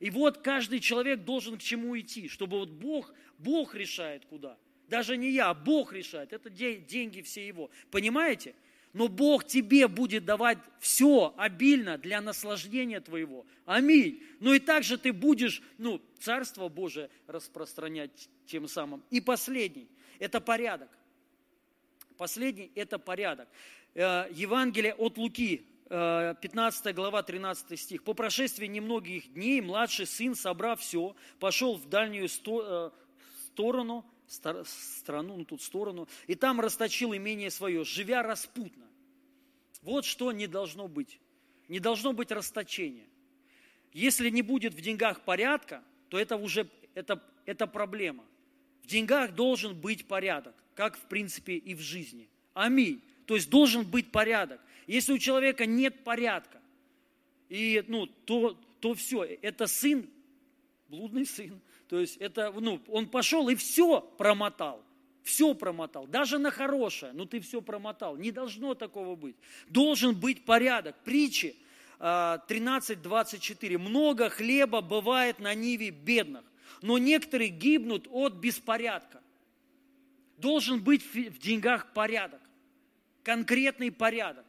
[0.00, 4.56] И вот каждый человек должен к чему идти, чтобы вот Бог, Бог решает куда.
[4.88, 6.32] Даже не я, а Бог решает.
[6.32, 7.70] Это деньги все его.
[7.90, 8.54] Понимаете?
[8.92, 13.46] Но Бог тебе будет давать все обильно для наслаждения твоего.
[13.64, 14.22] Аминь.
[14.38, 19.02] Ну и также ты будешь, ну, Царство Божие распространять тем самым.
[19.10, 19.88] И последний–
[20.22, 20.88] это порядок.
[22.16, 23.48] Последний– это порядок.
[23.94, 28.04] Э, Евангелие от Луки, 15 э, глава, 13 стих.
[28.04, 32.90] «По прошествии немногих дней младший сын, собрав все, пошел в дальнюю э,
[33.46, 38.86] сторону, страну, ну тут сторону, и там расточил имение свое, живя распутно».
[39.82, 41.18] Вот что не должно быть.
[41.66, 43.08] Не должно быть расточения.
[43.92, 48.24] Если не будет в деньгах порядка, то это уже это, это проблема.
[48.82, 52.28] В деньгах должен быть порядок, как в принципе и в жизни.
[52.54, 53.00] Аминь.
[53.26, 54.60] То есть должен быть порядок.
[54.86, 56.60] Если у человека нет порядка,
[57.48, 60.08] и, ну, то, то все, это сын,
[60.88, 61.60] блудный сын.
[61.88, 64.82] То есть это, ну, он пошел и все промотал.
[65.22, 68.16] Все промотал, даже на хорошее, но ты все промотал.
[68.16, 69.36] Не должно такого быть.
[69.68, 70.96] Должен быть порядок.
[71.04, 71.54] Притчи
[72.00, 73.78] 13.24.
[73.78, 76.42] Много хлеба бывает на ниве бедных,
[76.80, 79.22] но некоторые гибнут от беспорядка.
[80.38, 82.40] Должен быть в деньгах порядок,
[83.22, 84.46] конкретный порядок.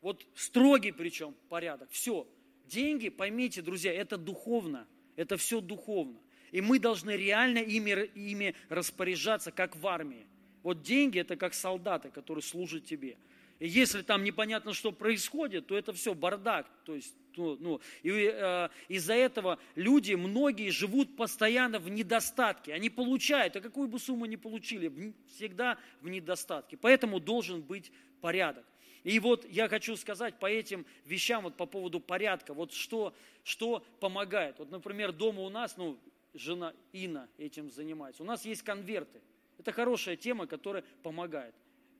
[0.00, 1.88] Вот строгий причем порядок.
[1.90, 2.26] Все.
[2.66, 4.86] Деньги, поймите, друзья, это духовно.
[5.16, 6.18] Это все духовно.
[6.52, 10.26] И мы должны реально ими, ими распоряжаться, как в армии.
[10.62, 13.16] Вот деньги– это как солдаты, которые служат тебе.
[13.60, 16.66] И если там непонятно, что происходит, то это все бардак.
[16.84, 22.72] То есть, ну, ну, и э, из-за этого люди, многие живут постоянно в недостатке.
[22.72, 26.78] Они получают, а какую бы сумму ни получили, всегда в недостатке.
[26.78, 27.92] Поэтому должен быть
[28.22, 28.64] порядок.
[29.04, 33.84] И вот я хочу сказать по этим вещам, вот по поводу порядка, вот что, что
[34.00, 34.58] помогает.
[34.58, 35.98] Вот, например, дома у нас, ну,
[36.32, 38.22] жена Ина этим занимается.
[38.22, 39.20] У нас есть конверты.
[39.58, 41.54] Это хорошая тема, которая помогает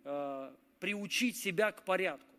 [0.05, 2.35] э, приучить себя к порядку.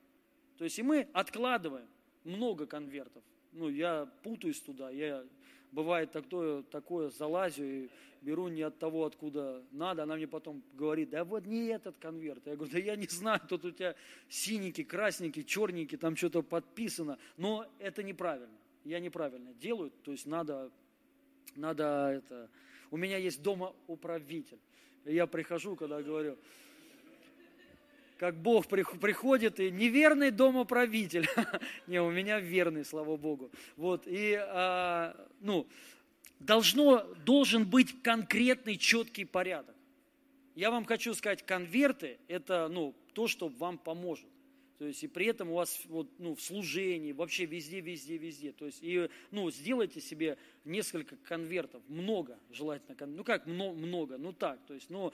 [0.58, 1.88] То есть и мы откладываем
[2.24, 3.24] много конвертов.
[3.54, 5.24] Ну, я путаюсь туда, я
[5.72, 7.90] бывает такое, такое залазю и
[8.22, 10.04] беру не от того, откуда надо.
[10.04, 12.46] Она мне потом говорит, да вот не этот конверт.
[12.46, 13.96] Я говорю, да я не знаю, тут у тебя
[14.30, 17.18] синенький, красненький, черненький, там что-то подписано.
[17.38, 18.56] Но это неправильно.
[18.84, 20.72] Я неправильно делаю, то есть надо,
[21.56, 22.50] надо это...
[22.90, 24.60] У меня есть дома управитель.
[25.06, 26.38] Я прихожу, когда говорю,
[28.22, 31.28] как Бог приходит, и неверный домоправитель.
[31.88, 33.50] Не, у меня верный, слава Богу.
[33.78, 35.68] Вот, и, а, ну,
[36.38, 39.76] должно, должен быть конкретный, четкий порядок.
[40.54, 44.30] Я вам хочу сказать, конверты– это, ну, то, что вам поможет.
[44.78, 48.52] То есть, и при этом у вас вот, ну, в служении, вообще везде, везде, везде.
[48.52, 52.96] То есть, и, ну, сделайте себе несколько конвертов, много желательно.
[53.08, 54.20] Ну, как много?
[54.20, 54.64] Ну, так.
[54.68, 55.12] То есть, ну,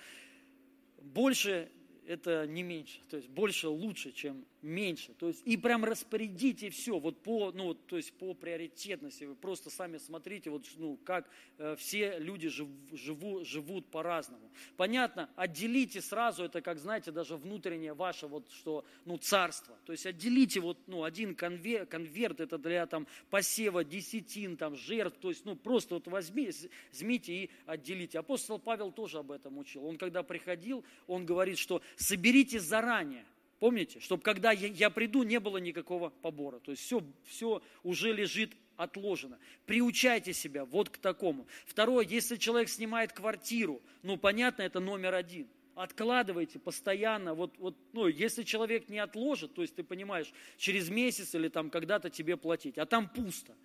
[1.01, 1.69] больше
[2.07, 5.13] это не меньше, то есть больше лучше, чем меньше.
[5.13, 9.23] То есть и прям распорядите все, вот по, ну, то есть по приоритетности.
[9.23, 14.51] Вы просто сами смотрите, вот, ну, как э, все люди жив, живу, живут по-разному.
[14.75, 19.77] Понятно, отделите сразу, это как, знаете, даже внутреннее ваше, вот что, ну, царство.
[19.85, 25.17] То есть отделите вот, ну, один конверт, конверт это для там посева десятин, там, жертв,
[25.19, 26.51] то есть, ну, просто вот возьми,
[26.91, 28.19] возьмите и отделите.
[28.19, 29.85] Апостол Павел тоже об этом учил.
[29.85, 33.25] Он когда приходил, он говорит, что соберите заранее.
[33.59, 36.59] Помните, чтобы когда я, я приду, не было никакого побора.
[36.59, 39.39] То есть все, все уже лежит отложено.
[39.65, 41.47] Приучайте себя вот к такому.
[41.65, 45.47] Второе, если человек снимает квартиру, ну понятно, это номер один.
[45.73, 47.33] Откладывайте постоянно.
[47.33, 51.71] Вот, вот, ну, если человек не отложит, то есть ты понимаешь, через месяц или там
[51.71, 53.55] когда-то тебе платить, а там пусто.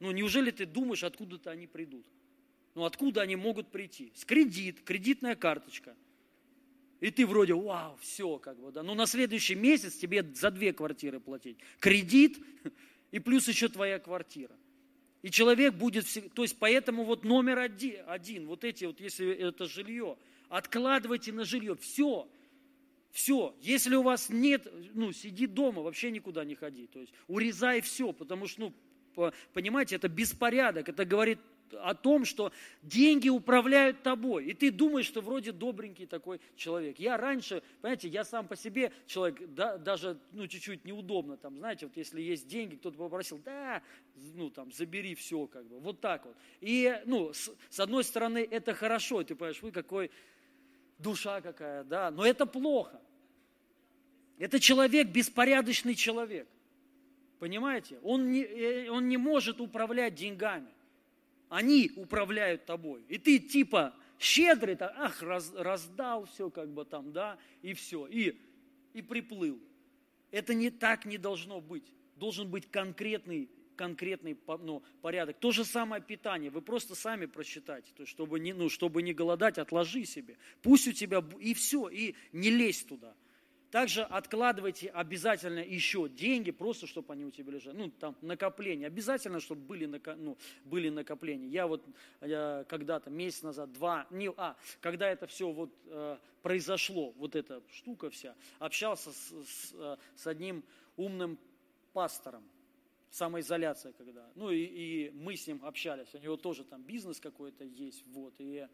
[0.00, 2.06] Ну неужели ты думаешь, откуда-то они придут?
[2.74, 4.12] Ну откуда они могут прийти?
[4.16, 5.96] С кредит, кредитная карточка–
[7.00, 8.82] и ты вроде, вау, все, как бы, да.
[8.82, 11.58] Но на следующий месяц тебе за две квартиры платить.
[11.78, 12.38] Кредит
[13.12, 14.54] и плюс еще твоя квартира.
[15.22, 20.16] И человек будет, то есть поэтому вот номер один, вот эти вот, если это жилье,
[20.48, 22.28] откладывайте на жилье, все,
[23.10, 23.54] все.
[23.60, 26.86] Если у вас нет, ну, сиди дома, вообще никуда не ходи.
[26.86, 28.72] То есть урезай все, потому что,
[29.14, 30.88] ну, понимаете, это беспорядок.
[30.88, 31.38] Это говорит
[31.74, 32.52] о том, что
[32.82, 34.46] деньги управляют тобой.
[34.46, 36.98] И ты думаешь, что вроде добренький такой человек.
[36.98, 41.36] Я раньше, понимаете, я сам по себе человек, да, даже ну, чуть-чуть неудобно.
[41.36, 43.82] Там, знаете, вот если есть деньги, кто-то попросил, да,
[44.34, 46.36] ну там, забери все, как бы, вот так вот.
[46.60, 50.10] И, ну, с, с одной стороны, это хорошо, ты понимаешь, вы какой,
[50.98, 53.00] душа какая, да, но это плохо.
[54.38, 56.48] Это человек, беспорядочный человек.
[57.38, 57.98] Понимаете?
[58.02, 60.68] Он не, э, он не может управлять деньгами.
[61.48, 63.04] Они управляют тобой.
[63.08, 68.06] И ты типа щедрый, так, ах, раз, раздал все как бы там, да, и все,
[68.06, 68.38] и,
[68.92, 69.60] и приплыл.
[70.30, 71.92] Это не так не должно быть.
[72.16, 75.38] Должен быть конкретный конкретный ну, порядок.
[75.38, 76.50] То же самое питание.
[76.50, 77.92] Вы просто сами просчитайте.
[77.96, 80.36] То чтобы не, ну, чтобы не голодать, отложи себе.
[80.62, 83.14] Пусть у тебя и все, и не лезь туда.
[83.70, 87.76] Также откладывайте обязательно еще деньги, просто чтобы они у тебя лежали.
[87.76, 88.86] Ну, там, накопления.
[88.86, 89.84] Обязательно, чтобы были,
[90.16, 91.48] ну, были накопления.
[91.48, 91.84] Я вот
[92.20, 98.08] когда-то, месяц назад, два, не, а, когда это все вот э, произошло, вот эта штука
[98.08, 100.64] вся, общался с, с, э, с одним
[100.96, 101.38] умным
[101.92, 102.44] пастором,
[103.10, 104.30] самоизоляция когда.
[104.34, 106.14] Ну, и, и мы с ним общались.
[106.14, 108.32] У него тоже там бизнес какой-то есть, вот.
[108.38, 108.66] И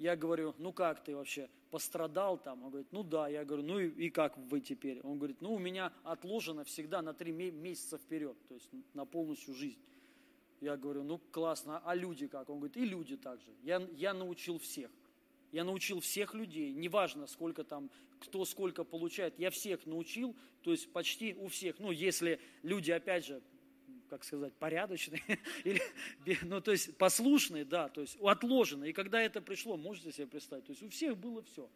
[0.00, 2.64] я говорю, ну как ты вообще, пострадал там?
[2.64, 3.28] Он говорит, ну да.
[3.28, 5.00] Я говорю, ну и, и как вы теперь?
[5.02, 9.54] Он говорит, ну у меня отложено всегда на три месяца вперед, то есть на полностью
[9.54, 9.78] жизнь.
[10.62, 12.48] Я говорю, ну классно, а люди как?
[12.48, 13.50] Он говорит, и люди также.
[13.62, 14.90] Я, я научил всех.
[15.52, 17.90] Я научил всех людей, неважно, сколько там,
[18.20, 21.78] кто сколько получает, я всех научил, то есть почти у всех.
[21.78, 23.42] Ну, если люди, опять же,
[24.10, 25.22] как сказать, порядочные,
[25.64, 25.80] или,
[26.42, 28.90] ну, то есть послушные, да, то есть отложенные.
[28.90, 31.70] И когда это пришло, можете себе представить, то есть у всех было все.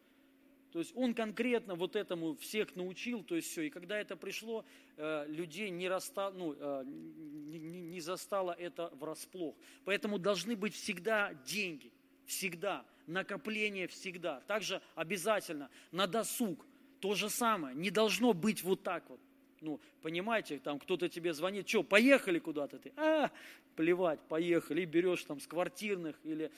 [0.71, 3.61] То есть он конкретно вот этому всех научил, то есть все.
[3.61, 4.65] И когда это пришло,
[4.97, 9.55] э, людей не, расстал, ну, э, не, не застало это врасплох.
[9.85, 11.93] Поэтому должны быть всегда деньги,
[12.25, 14.41] всегда, накопление всегда.
[14.41, 16.65] Также обязательно на досуг,
[16.99, 17.73] то же самое.
[17.73, 19.21] Не должно быть вот так вот.
[19.61, 22.91] Ну, понимаете, там кто-то тебе звонит, что, поехали куда-то ты?
[22.97, 23.31] А,
[23.75, 26.51] плевать, поехали, и берешь там с квартирных или,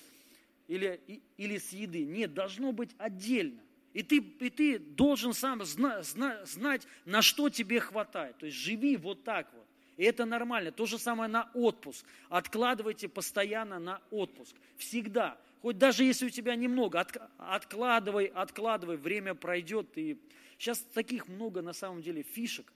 [0.68, 1.00] или,
[1.38, 2.06] или с еды.
[2.06, 3.62] Нет, должно быть отдельно.
[3.94, 8.38] И ты, и ты должен сам зна, зна, знать, на что тебе хватает.
[8.38, 9.66] То есть живи вот так вот.
[9.98, 10.72] И это нормально.
[10.72, 12.06] То же самое на отпуск.
[12.30, 14.56] Откладывайте постоянно на отпуск.
[14.78, 15.40] Всегда.
[15.62, 19.98] Хоть даже если у тебя немного, от, откладывай, откладывай, время пройдет.
[19.98, 20.22] И
[20.60, 22.72] сейчас таких много на самом деле фишек.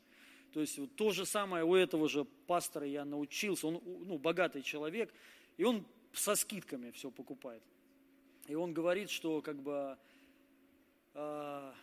[0.54, 3.68] То есть вот то же самое у этого же пастора я научился.
[3.68, 5.14] Он ну, богатый человек,
[5.58, 7.64] и он со скидками все покупает.
[8.48, 9.98] И он говорит, что как бы
[11.14, 11.74] а,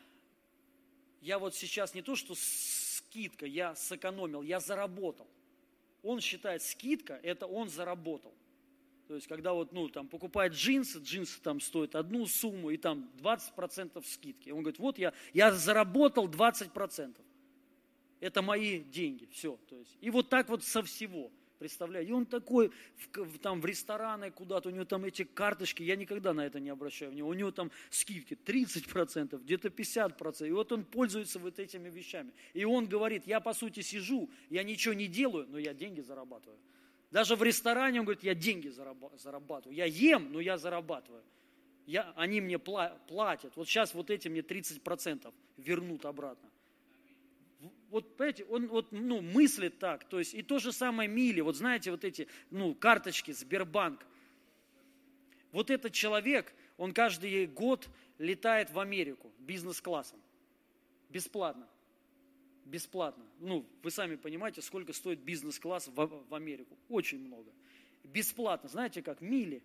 [1.20, 5.26] я вот сейчас не то, что скидка, я сэкономил, я заработал.
[6.02, 8.32] Он считает, скидка– это он заработал.
[9.08, 13.10] То есть, когда вот, ну, там, покупает джинсы, джинсы там стоят одну сумму, и там
[13.16, 14.50] 20% скидки.
[14.50, 17.16] Он говорит, вот я, я заработал 20%.
[18.20, 19.58] Это мои деньги, все.
[19.68, 21.30] То есть, и вот так вот со всего.
[21.58, 22.10] Представляете?
[22.10, 22.70] И он такой,
[23.14, 26.70] в, там в рестораны куда-то, у него там эти карточки, я никогда на это не
[26.70, 31.88] обращаю внимания, у него там скидки 30%, где-то 50%, и вот он пользуется вот этими
[31.88, 32.32] вещами.
[32.54, 36.58] И он говорит, я по сути сижу, я ничего не делаю, но я деньги зарабатываю.
[37.10, 41.24] Даже в ресторане он говорит, я деньги зарабатываю, я ем, но я зарабатываю.
[41.86, 43.56] Я, они мне платят.
[43.56, 46.48] Вот сейчас вот эти мне 30% вернут обратно
[47.90, 50.04] вот, понимаете, он вот, ну, мыслит так.
[50.08, 54.06] То есть, и то же самое Мили, вот знаете, вот эти, ну, карточки, Сбербанк.
[55.52, 60.20] Вот этот человек, он каждый год летает в Америку бизнес-классом.
[61.08, 61.66] Бесплатно.
[62.66, 63.24] Бесплатно.
[63.40, 66.76] Ну, вы сами понимаете, сколько стоит бизнес-класс в, в Америку.
[66.90, 67.50] Очень много.
[68.04, 68.68] Бесплатно.
[68.68, 69.22] Знаете как?
[69.22, 69.62] Мили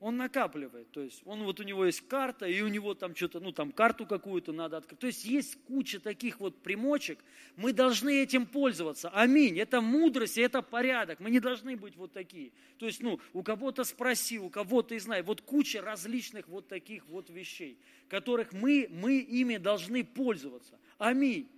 [0.00, 0.90] он накапливает.
[0.90, 3.70] То есть он вот у него есть карта, и у него там что-то, ну там
[3.70, 4.98] карту какую-то надо открыть.
[4.98, 7.22] То есть есть куча таких вот примочек.
[7.56, 9.10] Мы должны этим пользоваться.
[9.10, 9.58] Аминь.
[9.58, 11.20] Это мудрость, это порядок.
[11.20, 12.52] Мы не должны быть вот такие.
[12.78, 15.22] То есть, ну, у кого-то спроси, у кого-то и знай.
[15.22, 17.78] Вот куча различных вот таких вот вещей,
[18.08, 20.80] которых мы, мы ими должны пользоваться.
[20.96, 21.50] Аминь.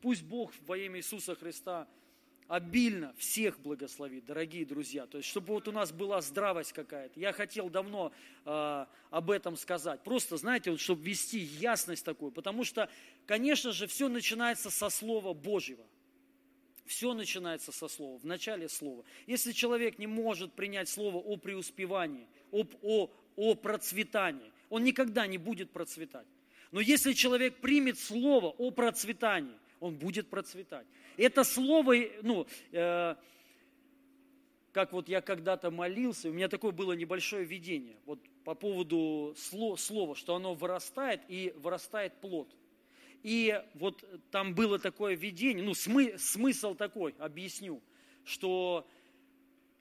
[0.00, 1.86] Пусть Бог во имя Иисуса Христа
[2.48, 5.06] обильно всех благословит, дорогие друзья.
[5.06, 7.18] То есть, чтобы вот у нас была здравость какая-то.
[7.18, 8.12] Я хотел давно
[8.44, 10.02] э, об этом сказать.
[10.02, 12.32] Просто, знаете, вот, чтобы вести ясность такую.
[12.32, 12.88] Потому что,
[13.26, 15.84] конечно же, все начинается со Слова Божьего.
[16.86, 19.04] Все начинается со слова, в начале слова.
[19.26, 25.38] Если человек не может принять слово о преуспевании, об, о, о процветании, он никогда не
[25.38, 26.26] будет процветать.
[26.72, 30.86] Но если человек примет слово о процветании, он будет процветать.
[31.16, 33.14] Это слово, ну, э,
[34.72, 40.14] как вот я когда-то молился, у меня такое было небольшое видение, вот по поводу слова,
[40.14, 42.54] что оно вырастает и вырастает плод.
[43.22, 47.80] И вот там было такое видение, ну, смы, смысл такой, объясню,
[48.24, 48.86] что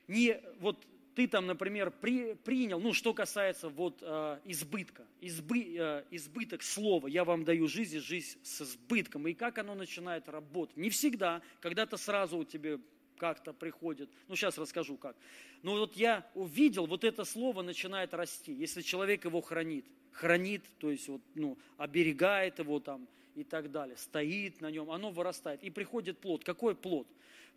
[0.07, 0.77] не, вот
[1.15, 7.07] ты там, например, при, принял, ну, что касается вот э, избытка, избы, э, избыток слова,
[7.07, 10.75] я вам даю жизнь и жизнь с избытком, и как оно начинает работать.
[10.77, 12.79] Не всегда, когда-то сразу у тебя
[13.17, 15.15] как-то приходит, ну, сейчас расскажу как.
[15.61, 20.89] Но вот я увидел, вот это слово начинает расти, если человек его хранит, хранит, то
[20.89, 25.69] есть вот, ну, оберегает его там и так далее, стоит на нем, оно вырастает, и
[25.69, 26.43] приходит плод.
[26.43, 27.07] Какой плод?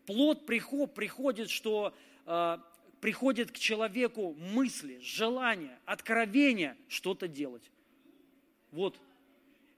[0.06, 1.92] Плод приход, приходит, что
[2.26, 2.58] э,
[3.00, 7.70] приходит к человеку мысли, желания, откровения что-то делать.
[8.70, 9.00] Вот.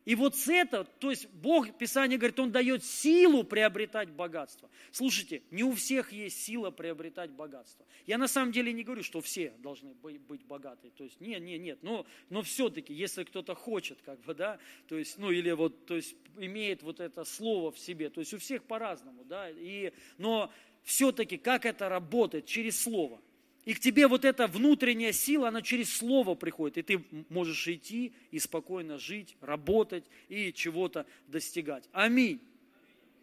[0.08, 4.70] И вот с этого, то есть Бог, Писание говорит, Он дает силу приобретать богатство.
[4.90, 7.84] Слушайте, не у всех есть сила приобретать богатство.
[8.06, 10.92] Я на самом деле не говорю, что все должны быть богатые.
[10.92, 11.82] То есть нет, нет, нет.
[11.82, 15.96] Но, но все-таки, если кто-то хочет, как бы, да, то есть, ну или вот, то
[15.96, 19.50] есть имеет вот это слово в себе, то есть у всех по-разному, да.
[19.50, 20.50] И, но
[20.88, 23.20] все-таки как это работает через Слово.
[23.66, 26.78] И к тебе вот эта внутренняя сила, она через Слово приходит.
[26.78, 31.86] И ты можешь идти и спокойно жить, работать и чего-то достигать.
[31.92, 32.40] Аминь.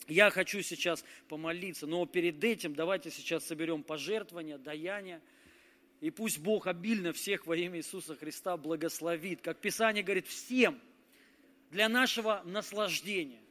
[0.07, 5.19] Я хочу сейчас помолиться, но перед этим давайте сейчас соберем пожертвования, даяния.
[6.01, 9.41] И пусть Бог обильно всех во имя Иисуса Христа благословит.
[9.41, 10.79] Как Писание говорит, всем
[11.71, 13.41] для нашего наслаждения.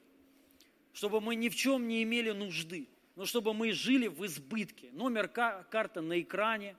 [0.92, 2.86] Чтобы мы ни в чем не имели нужды,
[3.16, 4.90] но чтобы мы жили в избытке.
[4.92, 6.76] Номер карты на экране,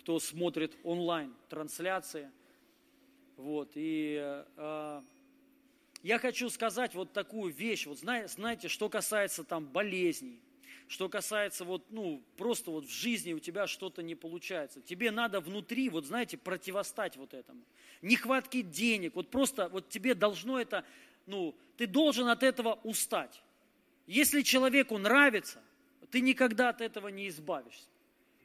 [0.00, 2.30] кто смотрит онлайн трансляции.
[3.36, 5.02] Вот, и э,
[6.02, 7.86] я хочу сказать вот такую вещь.
[7.86, 10.40] Вот знаете, что касается там болезней,
[10.86, 14.80] что касается вот, ну, просто вот в жизни у тебя что-то не получается.
[14.80, 17.64] Тебе надо внутри, вот знаете, противостать вот этому.
[18.02, 20.84] Нехватки денег, вот просто вот тебе должно это,
[21.26, 23.43] ну, ты должен от этого устать.
[24.06, 25.62] Если человеку нравится,
[26.10, 27.88] ты никогда от этого не избавишься.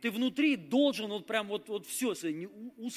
[0.02, 2.48] Ты внутри должен вот прям вот, вот все, не,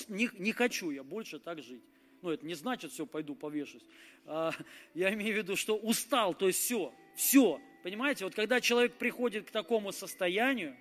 [0.08, 1.82] не, не хочу я больше так жить.
[2.22, 3.82] Ну, это не значит, все, пойду повешусь.
[4.26, 4.52] А,
[4.94, 9.48] я имею в виду, что устал, то есть все, все, Понимаете, вот когда человек приходит
[9.48, 10.76] к такому состоянию,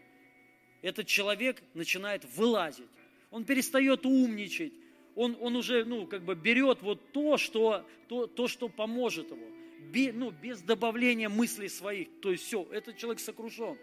[0.82, 2.90] этот человек начинает вылазить.
[3.32, 4.74] Он перестает умничать.
[5.16, 9.48] Он, он уже, ну, как бы берет вот то, что, то, то, что поможет ему.
[9.92, 12.08] Без, ну, без добавления мыслей своих.
[12.22, 13.78] То есть все, этот человек сокрушен.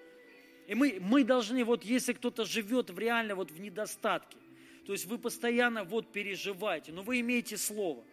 [0.67, 4.37] И мы, мы должны, вот если кто-то живет в реально вот в недостатке,
[4.87, 8.05] то есть вы постоянно вот переживаете, но вы имеете слово,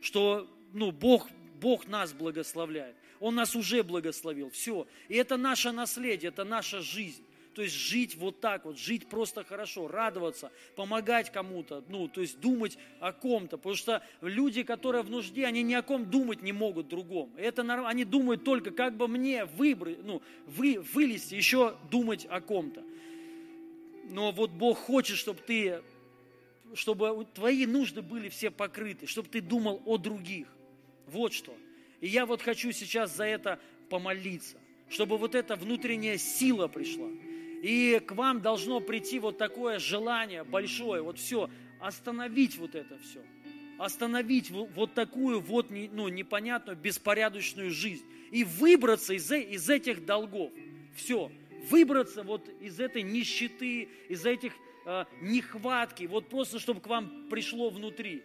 [0.00, 1.28] что ну, Бог,
[1.60, 2.96] Бог нас благословляет.
[3.20, 4.50] Он нас уже благословил.
[4.50, 4.86] Все.
[5.08, 7.24] И это наше наследие, это наша жизнь.
[7.58, 12.38] То есть жить вот так вот, жить просто хорошо, радоваться, помогать кому-то, ну, то есть
[12.38, 13.56] думать о ком-то.
[13.56, 17.32] Потому что люди, которые в нужде, они ни о ком думать не могут другом.
[17.36, 22.40] Это нормально, они думают только, как бы мне выбрать, ну, вы, вылезти, еще думать о
[22.40, 22.84] ком-то.
[24.04, 25.82] Но вот Бог хочет, чтобы ты,
[26.74, 30.46] чтобы твои нужды были все покрыты, чтобы ты думал о других.
[31.08, 31.56] Вот что.
[32.00, 33.58] И я вот хочу сейчас за это
[33.90, 37.08] помолиться, чтобы вот эта внутренняя сила пришла.
[37.62, 41.50] И к вам должно прийти вот такое желание большое, вот все,
[41.80, 43.20] остановить вот это все.
[43.78, 48.04] Остановить вот такую вот ну, непонятную, беспорядочную жизнь.
[48.30, 50.50] И выбраться из, из этих долгов.
[50.96, 51.30] Все.
[51.70, 54.52] Выбраться вот из этой нищеты, из этих
[54.84, 56.04] э, нехватки.
[56.04, 58.22] Вот просто, чтобы к вам пришло внутри.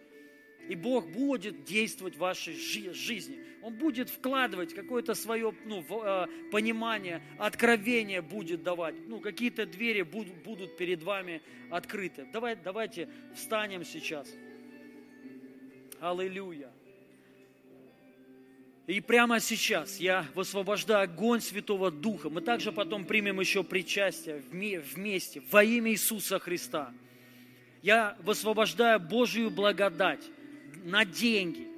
[0.68, 3.38] И Бог будет действовать в вашей жизни.
[3.62, 8.94] Он будет вкладывать какое-то свое ну, э, понимание, откровение будет давать.
[9.08, 12.26] Ну, какие-то двери будут, перед вами открыты.
[12.32, 14.28] Давай, давайте встанем сейчас.
[16.00, 16.70] Аллилуйя.
[18.86, 22.28] И прямо сейчас я высвобождаю огонь Святого Духа.
[22.28, 26.92] Мы также потом примем еще причастие вместе во имя Иисуса Христа.
[27.80, 30.20] Я высвобождаю Божью благодать
[30.84, 31.68] на деньги.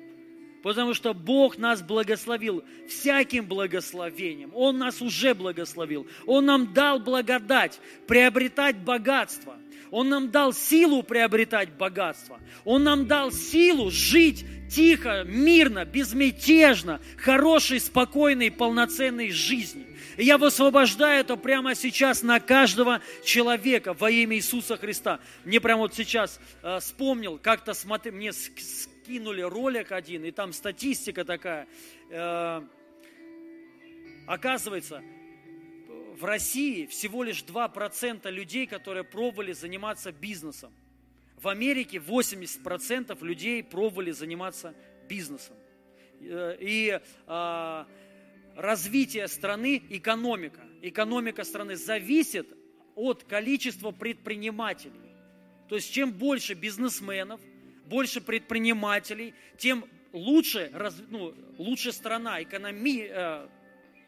[0.63, 4.51] Потому что Бог нас благословил всяким благословением.
[4.53, 6.07] Он нас уже благословил.
[6.27, 7.79] Он нам дал благодать
[8.09, 9.57] приобретать богатство.
[9.91, 12.41] Он нам дал силу приобретать богатство.
[12.65, 19.87] Он нам дал силу жить тихо, мирно, безмятежно, хорошей, спокойной, полноценной жизнью.
[20.17, 25.21] И я высвобождаю это прямо сейчас на каждого человека во имя Иисуса Христа.
[25.45, 31.25] Мне прямо вот сейчас э, вспомнил, как-то смотри, мне скинули ролик один, и там статистика
[31.25, 31.69] такая.
[32.11, 32.63] Э,
[34.27, 35.03] оказывается,
[36.19, 40.73] в России всего лишь 2% людей, которые пробовали заниматься бизнесом.
[41.37, 44.75] В Америке 80% людей пробовали заниматься
[45.09, 45.57] бизнесом.
[46.21, 47.85] Э, и э,
[48.57, 52.49] развитие страны, экономика, экономика страны зависит
[52.95, 55.01] от количества предпринимателей.
[55.69, 57.41] То есть чем больше бизнесменов,
[57.85, 60.73] больше предпринимателей, тем лучше,
[61.11, 63.49] ну, лучше страна, экономи, э,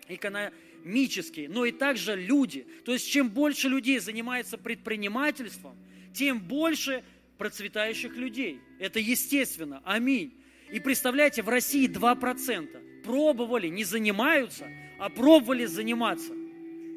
[0.09, 2.67] экономически, но и также люди.
[2.85, 5.77] То есть чем больше людей занимается предпринимательством,
[6.15, 7.05] тем больше
[7.37, 8.61] процветающих людей.
[8.79, 9.83] Это естественно.
[9.85, 10.35] Аминь.
[10.73, 16.35] И представляете, в России 2% пробовали, не занимаются, а пробовали заниматься.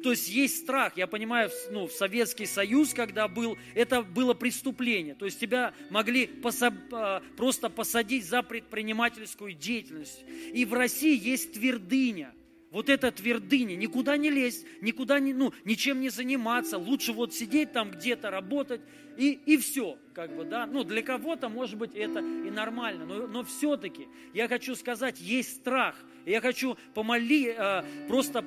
[0.02, 0.94] То есть есть страх.
[0.98, 5.14] Я понимаю, ну, в Советский Союз, когда был, это было преступление.
[5.14, 10.22] То есть тебя могли пособ, а, просто посадить за предпринимательскую деятельность.
[10.52, 12.34] И в России есть твердыня–
[12.72, 17.72] вот эта твердыня, никуда не лезть, никуда не, ну, ничем не заниматься, лучше вот сидеть
[17.72, 18.80] там где-то, работать,
[19.18, 20.66] и, и все, как бы, да.
[20.66, 25.56] Ну, для кого-то, может быть, это и нормально, но, но все-таки я хочу сказать, есть
[25.56, 25.96] страх.
[26.24, 28.44] Я хочу помоли, э, просто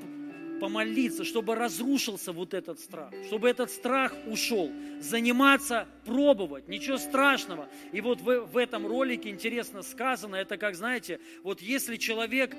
[0.60, 4.72] помолиться, чтобы разрушился вот этот страх, чтобы этот страх ушел,
[5.02, 7.70] заниматься, пробовать, ничего страшного.
[7.92, 12.56] И вот в, в этом ролике интересно сказано, это как, знаете, вот если человек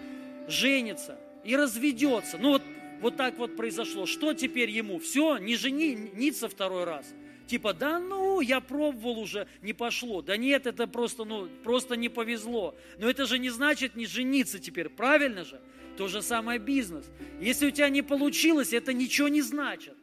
[0.47, 2.39] женится, и разведется.
[2.39, 2.63] Ну вот,
[3.01, 4.07] вот так вот произошло.
[4.07, 4.99] Что теперь ему?
[4.99, 7.07] Все, не жениться второй раз.
[7.47, 10.21] Типа, да ну, я пробовал уже, не пошло.
[10.21, 12.75] Да нет, это просто, ну, просто не повезло.
[12.99, 15.61] Но это же не значит не жениться теперь, правильно же?
[15.97, 17.07] То же самое бизнес.
[17.41, 19.97] Если у тебя не получилось, это ничего не значит.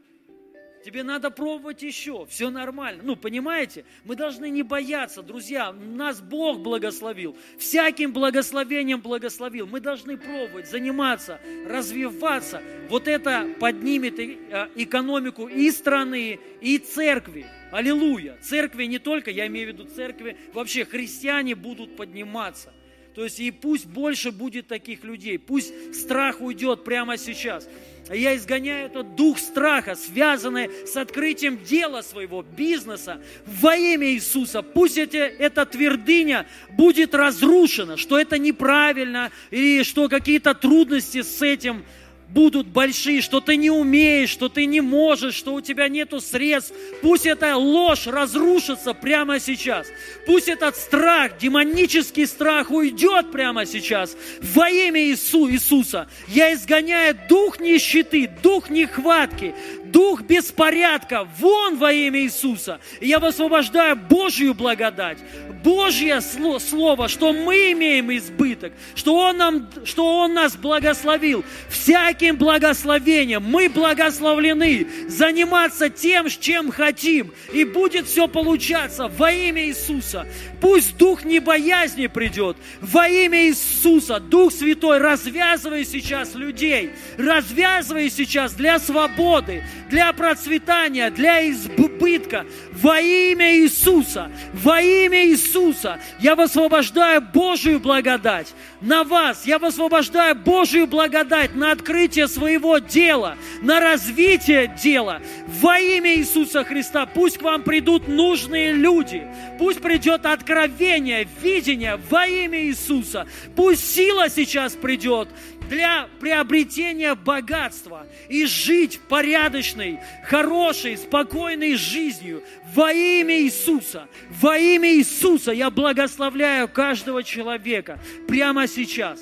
[0.83, 3.03] Тебе надо пробовать еще, все нормально.
[3.05, 3.85] Ну, понимаете?
[4.03, 5.71] Мы должны не бояться, друзья.
[5.71, 7.37] Нас Бог благословил.
[7.57, 9.65] Всяким благословением благословил.
[9.65, 12.61] Мы должны пробовать, заниматься, развиваться.
[12.89, 17.45] Вот это поднимет э, экономику и страны, и церкви.
[17.71, 18.37] Аллилуйя.
[18.41, 22.73] Церкви не только, я имею в виду церкви, вообще христиане будут подниматься.
[23.15, 27.67] То есть и пусть больше будет таких людей, пусть страх уйдет прямо сейчас.
[28.11, 34.61] Я изгоняю этот дух страха, связанный с открытием дела своего, бизнеса во имя Иисуса.
[34.61, 41.85] Пусть эти, эта твердыня будет разрушена, что это неправильно, и что какие-то трудности с этим
[42.33, 46.73] будут большие, что ты не умеешь, что ты не можешь, что у тебя нету средств.
[47.01, 49.87] Пусть эта ложь разрушится прямо сейчас.
[50.25, 54.17] Пусть этот страх, демонический страх уйдет прямо сейчас.
[54.41, 59.53] Во имя Иису, Иисуса я изгоняю дух нищеты, дух нехватки,
[59.93, 62.81] дух беспорядка вон во имя Иисуса.
[62.99, 65.19] И я высвобождаю Божью благодать,
[65.63, 71.45] Божье Слово, что мы имеем избыток, что Он, нам, что Он нас благословил.
[71.69, 77.31] Всяким благословением мы благословлены заниматься тем, чем хотим.
[77.53, 80.27] И будет все получаться во имя Иисуса.
[80.59, 82.57] Пусть дух небоязни придет.
[82.81, 86.91] Во имя Иисуса, Дух Святой, развязывай сейчас людей.
[87.17, 89.63] Развязывай сейчас для свободы,
[89.93, 92.47] для процветания, для избытка.
[92.71, 98.47] Во имя Иисуса, во имя Иисуса я высвобождаю Божию благодать
[98.81, 99.45] на вас.
[99.45, 105.21] Я высвобождаю Божию благодать на открытие своего дела, на развитие дела.
[105.61, 109.27] Во имя Иисуса Христа пусть к вам придут нужные люди.
[109.59, 113.27] Пусть придет откровение, видение во имя Иисуса.
[113.55, 115.29] Пусть сила сейчас придет
[115.69, 122.43] для приобретения богатства и жить порядочной, хорошей, спокойной жизнью
[122.73, 124.07] во имя Иисуса.
[124.29, 129.19] Во имя Иисуса я благословляю каждого человека прямо сейчас.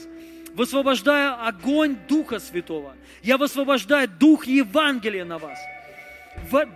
[0.54, 2.96] Высвобождаю огонь Духа Святого.
[3.24, 5.58] Я высвобождаю Дух Евангелия на вас.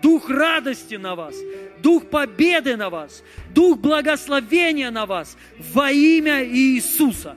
[0.01, 1.35] Дух радости на вас,
[1.81, 7.35] Дух победы на вас, Дух благословения на вас во имя Иисуса.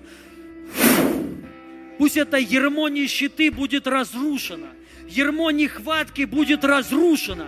[1.98, 4.68] Пусть это ермо нищеты будет разрушено.
[5.08, 7.46] Ермо нехватки будет разрушено.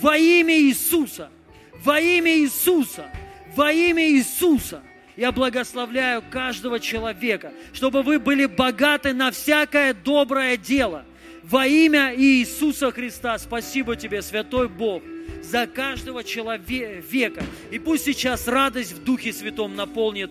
[0.00, 1.30] Во имя Иисуса.
[1.84, 3.06] Во имя Иисуса.
[3.54, 4.82] Во имя Иисуса.
[5.16, 11.04] Я благословляю каждого человека, чтобы вы были богаты на всякое доброе дело.
[11.42, 13.38] Во имя Иисуса Христа.
[13.38, 15.02] Спасибо тебе, Святой Бог,
[15.42, 17.44] за каждого человека.
[17.70, 20.30] И пусть сейчас радость в Духе Святом наполнит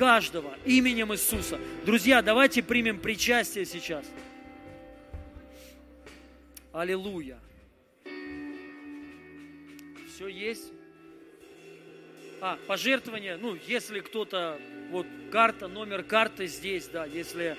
[0.00, 1.60] каждого именем Иисуса.
[1.84, 4.02] Друзья, давайте примем причастие сейчас.
[6.72, 7.38] Аллилуйя.
[10.08, 10.72] Все есть?
[12.40, 14.58] А, пожертвование, ну, если кто-то,
[14.90, 17.58] вот карта, номер карты здесь, да, если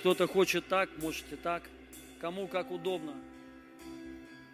[0.00, 1.62] кто-то хочет так, можете так,
[2.20, 3.14] кому как удобно.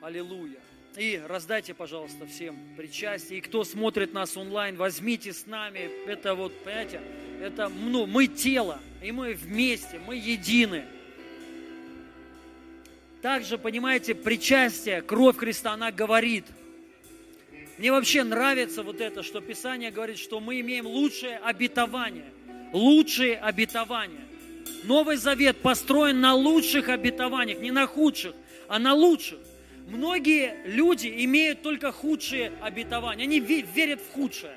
[0.02, 0.60] Аллилуйя.
[0.96, 3.38] И раздайте, пожалуйста, всем причастие.
[3.38, 5.90] И кто смотрит нас онлайн, возьмите с нами.
[6.06, 7.00] Это вот, понимаете,
[7.40, 10.84] это ну, мы тело, и мы вместе, мы едины.
[13.22, 16.44] Также, понимаете, причастие, кровь Христа, она говорит.
[17.78, 22.30] Мне вообще нравится вот это, что Писание говорит, что мы имеем лучшее обетование.
[22.72, 24.26] Лучшие обетования.
[24.84, 28.34] Новый Завет построен на лучших обетованиях, не на худших,
[28.68, 29.38] а на лучших.
[29.92, 33.24] Многие люди имеют только худшие обетования.
[33.24, 34.56] Они верят в худшее,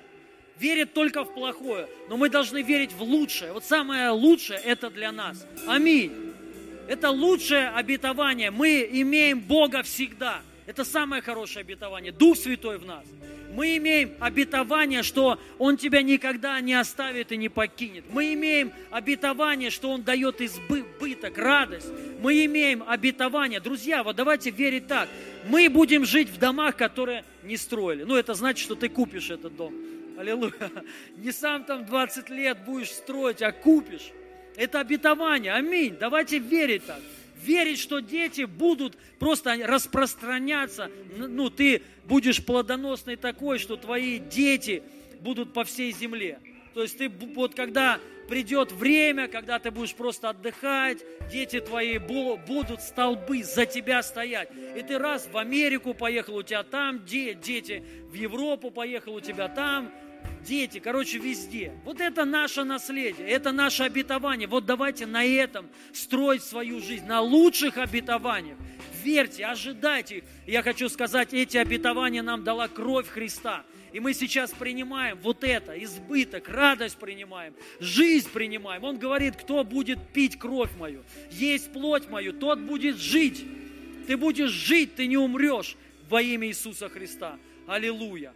[0.58, 1.90] верят только в плохое.
[2.08, 3.52] Но мы должны верить в лучшее.
[3.52, 5.46] Вот самое лучшее это для нас.
[5.68, 6.14] Аминь.
[6.88, 8.50] Это лучшее обетование.
[8.50, 10.42] Мы имеем Бога всегда.
[10.68, 12.14] Это самое хорошее обетование.
[12.14, 13.04] Дух Святой в нас
[13.56, 18.04] мы имеем обетование, что Он тебя никогда не оставит и не покинет.
[18.10, 20.42] Мы имеем обетование, что Он дает
[21.06, 21.92] избыток, радость.
[22.20, 23.60] Мы имеем обетование.
[23.60, 25.08] Друзья, вот давайте верить так.
[25.48, 28.04] Мы будем жить в домах, которые не строили.
[28.04, 29.74] Ну, это значит, что ты купишь этот дом.
[30.18, 30.54] Аллилуйя.
[31.18, 34.12] Не сам там 20 лет будешь строить, а купишь.
[34.56, 35.54] Это обетование.
[35.54, 35.96] Аминь.
[36.00, 37.02] Давайте верить так
[37.44, 40.90] верить, что дети будут просто распространяться.
[41.16, 44.82] Ну, ты будешь плодоносный такой, что твои дети
[45.20, 46.40] будут по всей земле.
[46.76, 50.98] То есть ты вот когда придет время, когда ты будешь просто отдыхать,
[51.32, 54.50] дети твои будут столбы за тебя стоять.
[54.76, 59.48] И ты раз в Америку поехал, у тебя там дети, в Европу поехал, у тебя
[59.48, 59.90] там
[60.42, 61.72] дети, короче, везде.
[61.86, 64.50] Вот это наше наследие, это наше обетование.
[64.50, 68.58] Вот давайте на этом строить свою жизнь, на лучших обетованиях.
[69.02, 70.26] Верьте, ожидайте.
[70.46, 73.64] Я хочу сказать, эти обетования нам дала кровь Христа.
[73.96, 78.84] И мы сейчас принимаем вот это, избыток, радость принимаем, жизнь принимаем.
[78.84, 81.02] Он говорит, кто будет пить кровь мою,
[81.32, 83.46] есть плоть мою, тот будет жить.
[84.06, 85.78] Ты будешь жить, ты не умрешь
[86.10, 87.40] во имя Иисуса Христа.
[87.68, 88.34] Аллилуйя.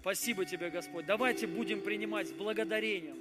[0.00, 1.04] Спасибо тебе, Господь.
[1.04, 3.18] Давайте будем принимать с благодарением.